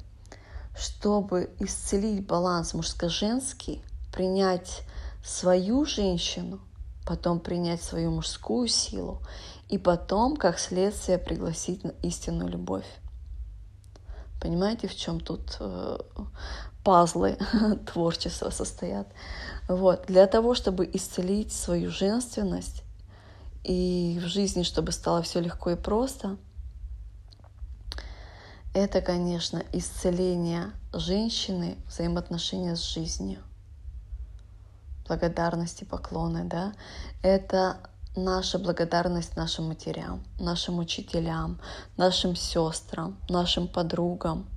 чтобы 0.76 1.52
исцелить 1.60 2.26
баланс 2.26 2.74
мужско-женский, 2.74 3.84
принять 4.14 4.82
свою 5.24 5.86
женщину, 5.86 6.60
потом 7.06 7.40
принять 7.40 7.82
свою 7.82 8.12
мужскую 8.12 8.68
силу 8.68 9.22
и 9.70 9.78
потом, 9.78 10.36
как 10.36 10.60
следствие, 10.60 11.18
пригласить 11.18 11.84
на 11.84 11.94
истинную 12.04 12.50
любовь. 12.50 12.86
Понимаете, 14.42 14.88
в 14.88 14.96
чем 14.96 15.20
тут 15.20 15.58
э, 15.60 15.98
пазлы 16.84 17.38
творчества 17.92 18.50
состоят? 18.50 19.08
Вот. 19.68 20.06
Для 20.08 20.26
того, 20.28 20.56
чтобы 20.56 20.90
исцелить 20.92 21.54
свою 21.54 21.92
женственность, 21.92 22.84
и 23.64 24.20
в 24.22 24.26
жизни, 24.26 24.64
чтобы 24.64 24.92
стало 24.92 25.22
все 25.22 25.40
легко 25.40 25.72
и 25.72 25.76
просто, 25.76 26.38
это, 28.74 29.02
конечно, 29.02 29.64
исцеление 29.74 30.72
женщины, 30.94 31.78
взаимоотношения 31.88 32.76
с 32.76 32.82
жизнью, 32.82 33.40
благодарности, 35.08 35.84
поклоны, 35.84 36.44
да, 36.46 36.74
это 37.22 37.78
наша 38.16 38.60
благодарность 38.60 39.36
нашим 39.36 39.68
матерям, 39.68 40.24
нашим 40.40 40.80
учителям, 40.80 41.60
нашим 41.98 42.36
сестрам, 42.36 43.18
нашим 43.30 43.68
подругам, 43.68 44.48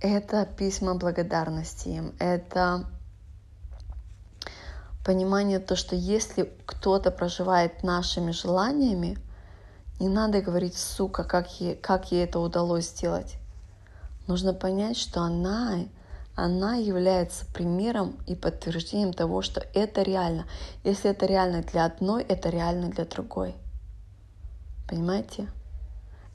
это 0.00 0.44
письма 0.44 0.94
благодарности 0.96 1.88
им, 1.88 2.14
это 2.18 2.84
понимание 5.02 5.58
то, 5.58 5.76
что 5.76 5.96
если 5.96 6.52
кто-то 6.66 7.10
проживает 7.10 7.82
нашими 7.82 8.30
желаниями, 8.30 9.18
не 10.00 10.08
надо 10.08 10.40
говорить, 10.40 10.76
сука, 10.76 11.24
как 11.24 11.60
ей, 11.60 11.76
как 11.76 12.10
ей 12.12 12.24
это 12.24 12.40
удалось 12.40 12.88
сделать. 12.88 13.36
Нужно 14.26 14.54
понять, 14.54 14.96
что 14.96 15.20
она, 15.20 15.86
она 16.34 16.74
является 16.76 17.46
примером 17.46 18.16
и 18.26 18.34
подтверждением 18.34 19.12
того, 19.12 19.42
что 19.42 19.60
это 19.74 20.02
реально. 20.02 20.46
Если 20.82 21.10
это 21.10 21.26
реально 21.26 21.62
для 21.62 21.84
одной, 21.84 22.22
это 22.24 22.48
реально 22.48 22.90
для 22.90 23.04
другой. 23.04 23.54
Понимаете? 24.88 25.48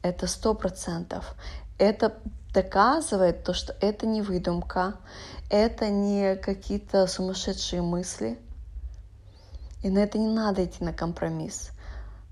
Это 0.02 0.28
сто 0.28 0.54
процентов. 0.54 1.36
Это 1.78 2.14
доказывает 2.54 3.44
то, 3.44 3.54
что 3.54 3.76
это 3.82 4.06
не 4.06 4.22
выдумка, 4.22 4.96
это 5.50 5.90
не 5.90 6.36
какие-то 6.36 7.06
сумасшедшие 7.08 7.82
мысли. 7.82 8.40
И 9.82 9.90
на 9.90 10.00
это 10.00 10.18
не 10.18 10.28
надо 10.28 10.66
идти 10.66 10.84
на 10.84 10.94
компромисс. 10.94 11.72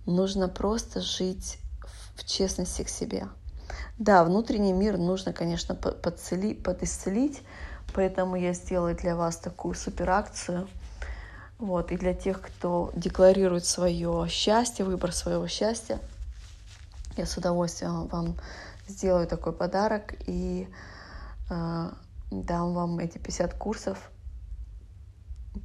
Нужно 0.07 0.47
просто 0.47 1.01
жить 1.01 1.59
в 2.15 2.25
честности 2.25 2.83
к 2.83 2.89
себе. 2.89 3.27
Да, 3.99 4.23
внутренний 4.23 4.71
мир 4.71 4.97
нужно, 4.97 5.33
конечно, 5.33 5.75
подцелить, 5.75 6.63
подисцелить, 6.63 7.41
поэтому 7.93 8.37
я 8.37 8.53
сделаю 8.53 8.95
для 8.95 9.17
вас 9.17 9.35
такую 9.35 9.75
суперакцию. 9.75 10.69
Вот, 11.59 11.91
и 11.91 11.97
для 11.97 12.13
тех, 12.13 12.39
кто 12.39 12.91
декларирует 12.95 13.65
свое 13.65 14.27
счастье, 14.29 14.85
выбор 14.85 15.11
своего 15.11 15.47
счастья, 15.47 15.99
я 17.17 17.25
с 17.25 17.35
удовольствием 17.35 18.07
вам 18.07 18.37
сделаю 18.87 19.27
такой 19.27 19.51
подарок 19.51 20.13
и 20.25 20.69
э, 21.49 21.89
дам 22.31 22.73
вам 22.73 22.99
эти 22.99 23.17
50 23.17 23.55
курсов 23.55 24.09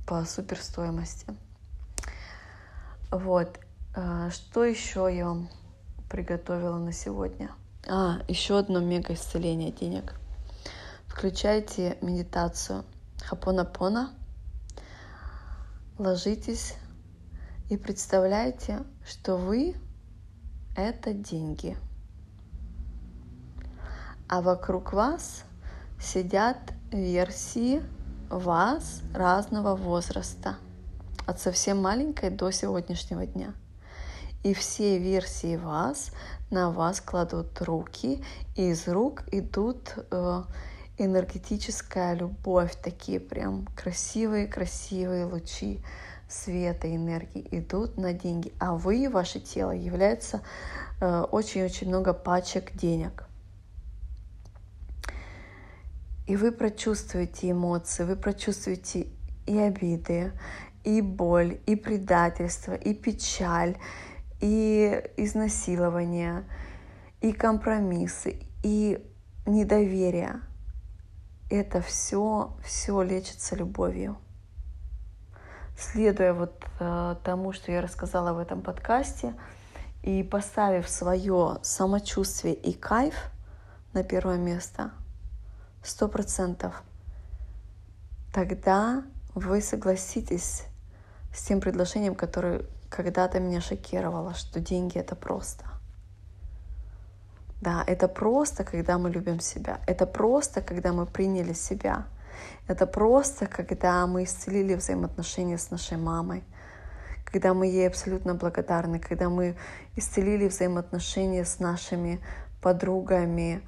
по 0.05 0.25
супер 0.25 0.59
стоимости. 0.59 1.27
Вот. 3.13 3.61
Э, 3.95 4.31
что 4.31 4.65
еще 4.65 5.09
я 5.13 5.27
вам 5.27 5.49
приготовила 6.11 6.79
на 6.79 6.93
сегодня? 6.93 7.51
А, 7.89 8.21
еще 8.29 8.59
одно 8.59 8.81
мега 8.81 9.15
исцеление 9.15 9.73
денег. 9.73 10.15
Включайте 11.07 11.99
медитацию 12.01 12.85
Хапона-пона. 13.25 14.11
Ложитесь 15.99 16.75
и 17.71 17.77
представляйте, 17.77 18.83
что 19.07 19.37
вы— 19.37 19.77
это 20.77 21.13
деньги— 21.13 21.77
а 24.33 24.41
вокруг 24.41 24.95
вас 24.95 25.45
сидят 26.01 26.57
версии 26.91 27.83
вас 28.31 29.03
разного 29.13 29.77
возраста, 29.77 30.57
от 31.27 31.39
совсем 31.39 31.83
маленькой 31.83 32.31
до 32.31 32.51
сегодняшнего 32.51 33.27
дня. 33.27 33.53
И 34.43 34.55
все 34.55 34.99
версии 34.99 35.57
вас 35.57 36.11
на 36.51 36.71
вас 36.71 37.01
кладут 37.01 37.63
руки, 37.63 38.23
и 38.57 38.71
из 38.71 38.89
рук 38.89 39.23
идут 39.31 39.95
э, 40.11 40.43
энергетическая 40.99 42.15
любовь, 42.15 42.75
такие 42.83 43.21
прям 43.21 43.67
красивые-красивые 43.77 45.27
лучи 45.27 45.81
света, 46.29 46.95
энергии 46.95 47.47
идут 47.51 47.97
на 47.97 48.13
деньги, 48.13 48.53
а 48.59 48.75
вы, 48.75 49.09
ваше 49.09 49.39
тело, 49.41 49.71
является 49.71 50.43
э, 51.01 51.21
очень-очень 51.31 51.89
много 51.89 52.13
пачек 52.13 52.73
денег– 52.75 53.25
и 56.27 56.37
вы 56.37 56.53
прочувствуете 56.53 57.51
эмоции, 57.51 58.05
вы 58.05 58.17
прочувствуете 58.17 59.07
и 59.47 59.59
обиды, 59.59 60.33
и 60.85 61.01
боль, 61.01 61.59
и 61.67 61.77
предательство, 61.77 62.75
и 62.75 62.95
печаль, 62.95 63.77
и 64.43 65.03
изнасилование, 65.17 66.45
и 67.23 67.33
компромиссы, 67.33 68.41
и 68.63 69.03
недоверие. 69.47 70.43
Это 71.49 71.81
все, 71.81 72.55
все 72.63 73.01
лечится 73.01 73.57
любовью. 73.57 74.19
Следуя 75.79 76.35
вот 76.35 76.67
э, 76.81 77.17
тому, 77.25 77.53
что 77.53 77.73
я 77.73 77.81
рассказала 77.81 78.35
в 78.35 78.39
этом 78.39 78.61
подкасте, 78.61 79.35
и 80.03 80.23
поставив 80.23 80.89
свое 80.89 81.59
самочувствие 81.63 82.55
и 82.55 82.75
кайф 82.75 83.15
на 83.95 84.03
первое 84.03 84.37
место– 84.37 84.91
сто 85.83 86.09
процентов, 86.09 86.83
тогда 88.33 89.05
вы 89.35 89.61
согласитесь 89.61 90.65
с 91.35 91.47
тем 91.47 91.61
предложением, 91.61 92.15
которое 92.15 92.63
когда-то 92.93 93.41
меня 93.41 93.61
шокировало, 93.61 94.35
что 94.35 94.61
деньги 94.61 94.99
это 94.99 95.17
просто. 95.17 95.65
Да, 97.61 97.85
это 97.87 98.09
просто, 98.09 98.65
когда 98.65 98.99
мы 98.99 99.11
любим 99.11 99.41
себя. 99.41 99.81
Это 99.87 100.07
просто, 100.07 100.61
когда 100.61 100.93
мы 100.93 101.07
приняли 101.07 101.53
себя. 101.53 102.07
Это 102.67 102.87
просто, 102.87 103.47
когда 103.47 104.07
мы 104.07 104.25
исцелили 104.25 104.75
взаимоотношения 104.75 105.59
с 105.59 105.71
нашей 105.71 105.97
мамой, 105.97 106.45
когда 107.25 107.55
мы 107.55 107.67
ей 107.67 107.87
абсолютно 107.87 108.35
благодарны, 108.35 108.99
когда 108.99 109.29
мы 109.29 109.57
исцелили 109.97 110.49
взаимоотношения 110.49 111.45
с 111.45 111.61
нашими 111.61 112.21
подругами, 112.61 113.63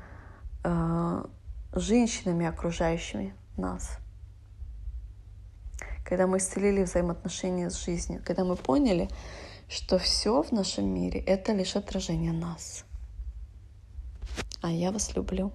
э, 0.64 1.24
женщинами, 1.72 2.46
окружающими 2.46 3.34
нас. 3.56 3.98
Когда 6.04 6.26
мы 6.26 6.36
исцелили 6.38 6.82
взаимоотношения 6.82 7.70
с 7.70 7.82
жизнью, 7.82 8.22
когда 8.24 8.44
мы 8.44 8.56
поняли, 8.56 9.08
что 9.68 9.98
все 9.98 10.42
в 10.42 10.52
нашем 10.52 10.86
мире— 10.86 11.20
это 11.26 11.52
лишь 11.52 11.76
отражение 11.76 12.32
нас. 12.32 12.84
А 14.60 14.70
я 14.70 14.92
вас 14.92 15.16
люблю. 15.16 15.52